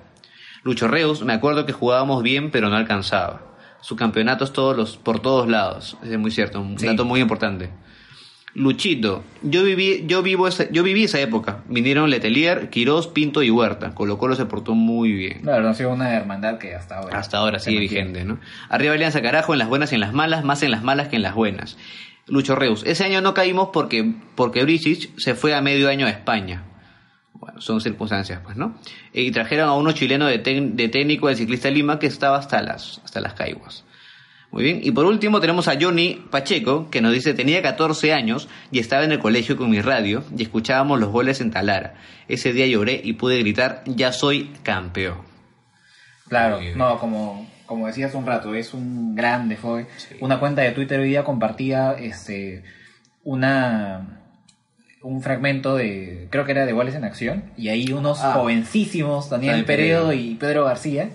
[0.63, 3.54] Lucho Reus, me acuerdo que jugábamos bien, pero no alcanzaba.
[3.85, 5.99] Su campeonato es todos los, por todos lados.
[6.03, 6.87] Es muy cierto, un Sí.
[6.87, 7.69] dato muy importante.
[8.55, 11.65] Luchito, yo viví, yo vivo esa, yo viví esa época.
[11.69, 13.95] Vinieron Letelier, Quirós, Pinto y Huerta.
[13.95, 15.41] Colo Colo se portó muy bien.
[15.43, 17.19] Claro, ha sido una hermandad que hasta ahora.
[17.19, 18.05] Hasta ahora sigue mantiene.
[18.13, 18.39] vigente, ¿no?
[18.71, 21.17] Arriba Alianza Carajo, en las buenas y en las malas, más en las malas que
[21.17, 21.77] en las buenas.
[22.27, 26.11] Lucho Reus, ese año no caímos porque, porque Brisic se fue a medio año a
[26.11, 26.63] España.
[27.35, 28.79] Bueno, son circunstancias, pues, ¿no?
[29.13, 33.01] Y trajeron a uno chileno de, de técnico del ciclista Lima que estaba hasta las,
[33.05, 33.85] hasta las caiguas.
[34.55, 34.81] Muy bien.
[34.85, 39.03] Y por último tenemos a Johnny Pacheco, que nos dice, tenía 14 años y estaba
[39.03, 41.95] en el colegio con mi radio y escuchábamos los goles en Talara.
[42.29, 45.23] Ese día lloré y pude gritar, ya soy campeón.
[46.29, 49.89] Claro, no, como, como decía hace un rato, es un gran desfogue.
[50.21, 52.63] Una cuenta de Twitter hoy día compartía este
[53.25, 54.24] una
[55.05, 58.33] un fragmento de, creo que era de Goles en Acción, y ahí unos Ah.
[58.33, 61.11] jovencísimos, Daniel Peredo y Pedro García,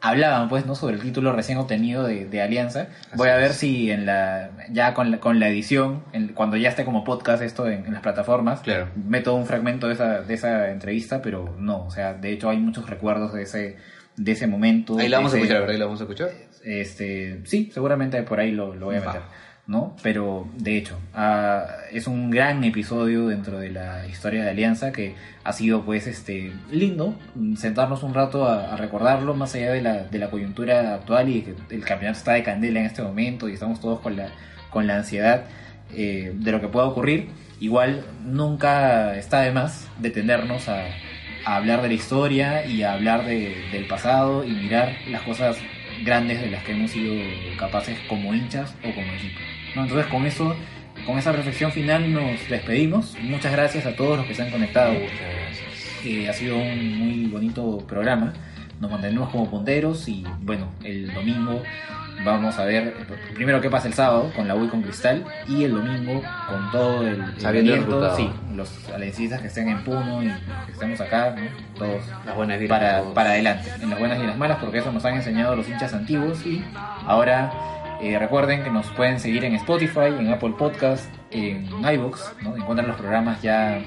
[0.00, 3.90] hablaban pues no sobre el título recién obtenido de, de Alianza voy a ver si
[3.90, 7.66] en la ya con la, con la edición en- cuando ya esté como podcast esto
[7.70, 8.88] en, en las plataformas Claro.
[9.08, 12.58] meto un fragmento de esa de esa entrevista pero no o sea de hecho hay
[12.58, 13.76] muchos recuerdos de ese
[14.16, 15.70] de ese momento Ahí la vamos a escuchar, ¿verdad?
[15.72, 16.28] Ahí la vamos a escuchar.
[16.62, 19.20] este, sí, seguramente por ahí lo, lo voy a meter,
[19.66, 19.96] ¿no?
[20.02, 25.14] Pero, de hecho, ah, es un gran episodio dentro de la historia de Alianza que
[25.42, 27.14] ha sido, pues, este, lindo
[27.56, 31.54] sentarnos un rato a, recordarlo más allá de la, de la coyuntura actual y que
[31.70, 34.28] el campeonato está de candela en este momento y estamos todos con la,
[34.70, 35.44] con la ansiedad
[35.94, 37.28] eh, de lo que pueda ocurrir.
[37.60, 40.84] Igual, nunca está de más detenernos a,
[41.46, 45.56] a hablar de la historia y a hablar de- del pasado y mirar las cosas
[46.04, 47.14] grandes de las que hemos sido
[47.58, 49.40] capaces como hinchas o como equipo.
[49.74, 49.82] ¿No?
[49.82, 50.54] Entonces con eso,
[51.06, 53.16] con esa reflexión final nos despedimos.
[53.22, 54.94] Muchas gracias a todos los que se han conectado.
[56.04, 58.32] Eh, ha sido un muy bonito programa.
[58.80, 61.62] Nos mantenemos como punteros y bueno, el domingo
[62.24, 62.94] vamos a ver
[63.34, 67.06] primero qué pasa el sábado con la U con Cristal y el domingo con todo
[67.06, 68.16] el, el resultado.
[68.16, 70.28] sí, los aliancistas que estén en Puno y
[70.66, 71.42] que estemos acá, ¿no?
[71.78, 73.14] todos Las buenas para, todos.
[73.14, 75.68] para adelante, en las buenas y en las malas, porque eso nos han enseñado los
[75.68, 76.62] hinchas antiguos y
[77.06, 77.52] ahora
[78.04, 82.56] eh, recuerden que nos pueden seguir en Spotify, en Apple Podcast, en iVoox, ¿no?
[82.56, 83.80] encuentran los programas ya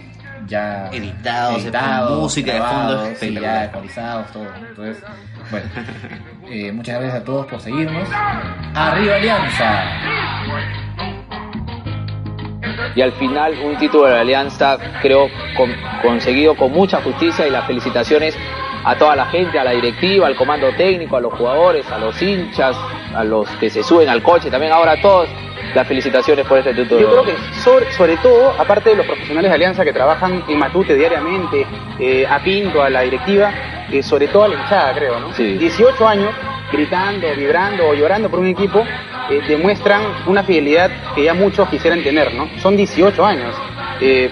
[0.48, 1.64] ya Editados,
[2.08, 4.46] con música de fondo ya actualizados, todo.
[4.70, 5.04] Entonces,
[5.52, 5.66] bueno,
[6.50, 8.08] eh, muchas gracias a todos por seguirnos.
[8.76, 9.84] ¡Arriba Alianza!
[12.96, 17.52] y al final un título de la Alianza creo con- conseguido con mucha justicia y
[17.52, 18.36] las felicitaciones
[18.88, 22.22] a toda la gente, a la directiva, al comando técnico, a los jugadores, a los
[22.22, 22.78] hinchas,
[23.14, 25.28] a los que se suben al coche, también ahora a todos
[25.76, 27.02] las felicitaciones por este título.
[27.02, 30.58] Yo creo que sobre, sobre todo, aparte de los profesionales de Alianza que trabajan en
[30.58, 31.68] Matute diariamente,
[32.00, 33.52] eh, a Pinto, a la directiva,
[33.92, 35.34] eh, sobre todo a la hinchada, creo, ¿no?
[35.34, 35.58] Sí.
[35.58, 36.34] 18 años
[36.72, 38.86] gritando, vibrando o llorando por un equipo
[39.30, 42.48] eh, demuestran una fidelidad que ya muchos quisieran tener, ¿no?
[42.62, 43.54] Son 18 años.
[44.00, 44.30] Eh,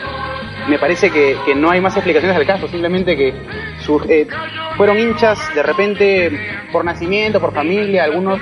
[0.70, 3.34] me parece que, que no hay más explicaciones al caso, simplemente que
[4.10, 4.28] eh,
[4.78, 6.32] fueron hinchas de repente
[6.72, 8.40] por nacimiento, por familia, algunos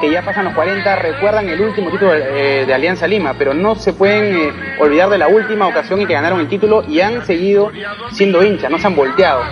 [0.00, 3.74] que ya pasan los 40 recuerdan el último título eh, de Alianza Lima, pero no
[3.74, 7.24] se pueden eh, olvidar de la última ocasión en que ganaron el título y han
[7.24, 7.70] seguido
[8.12, 9.42] siendo hinchas, no se han volteado.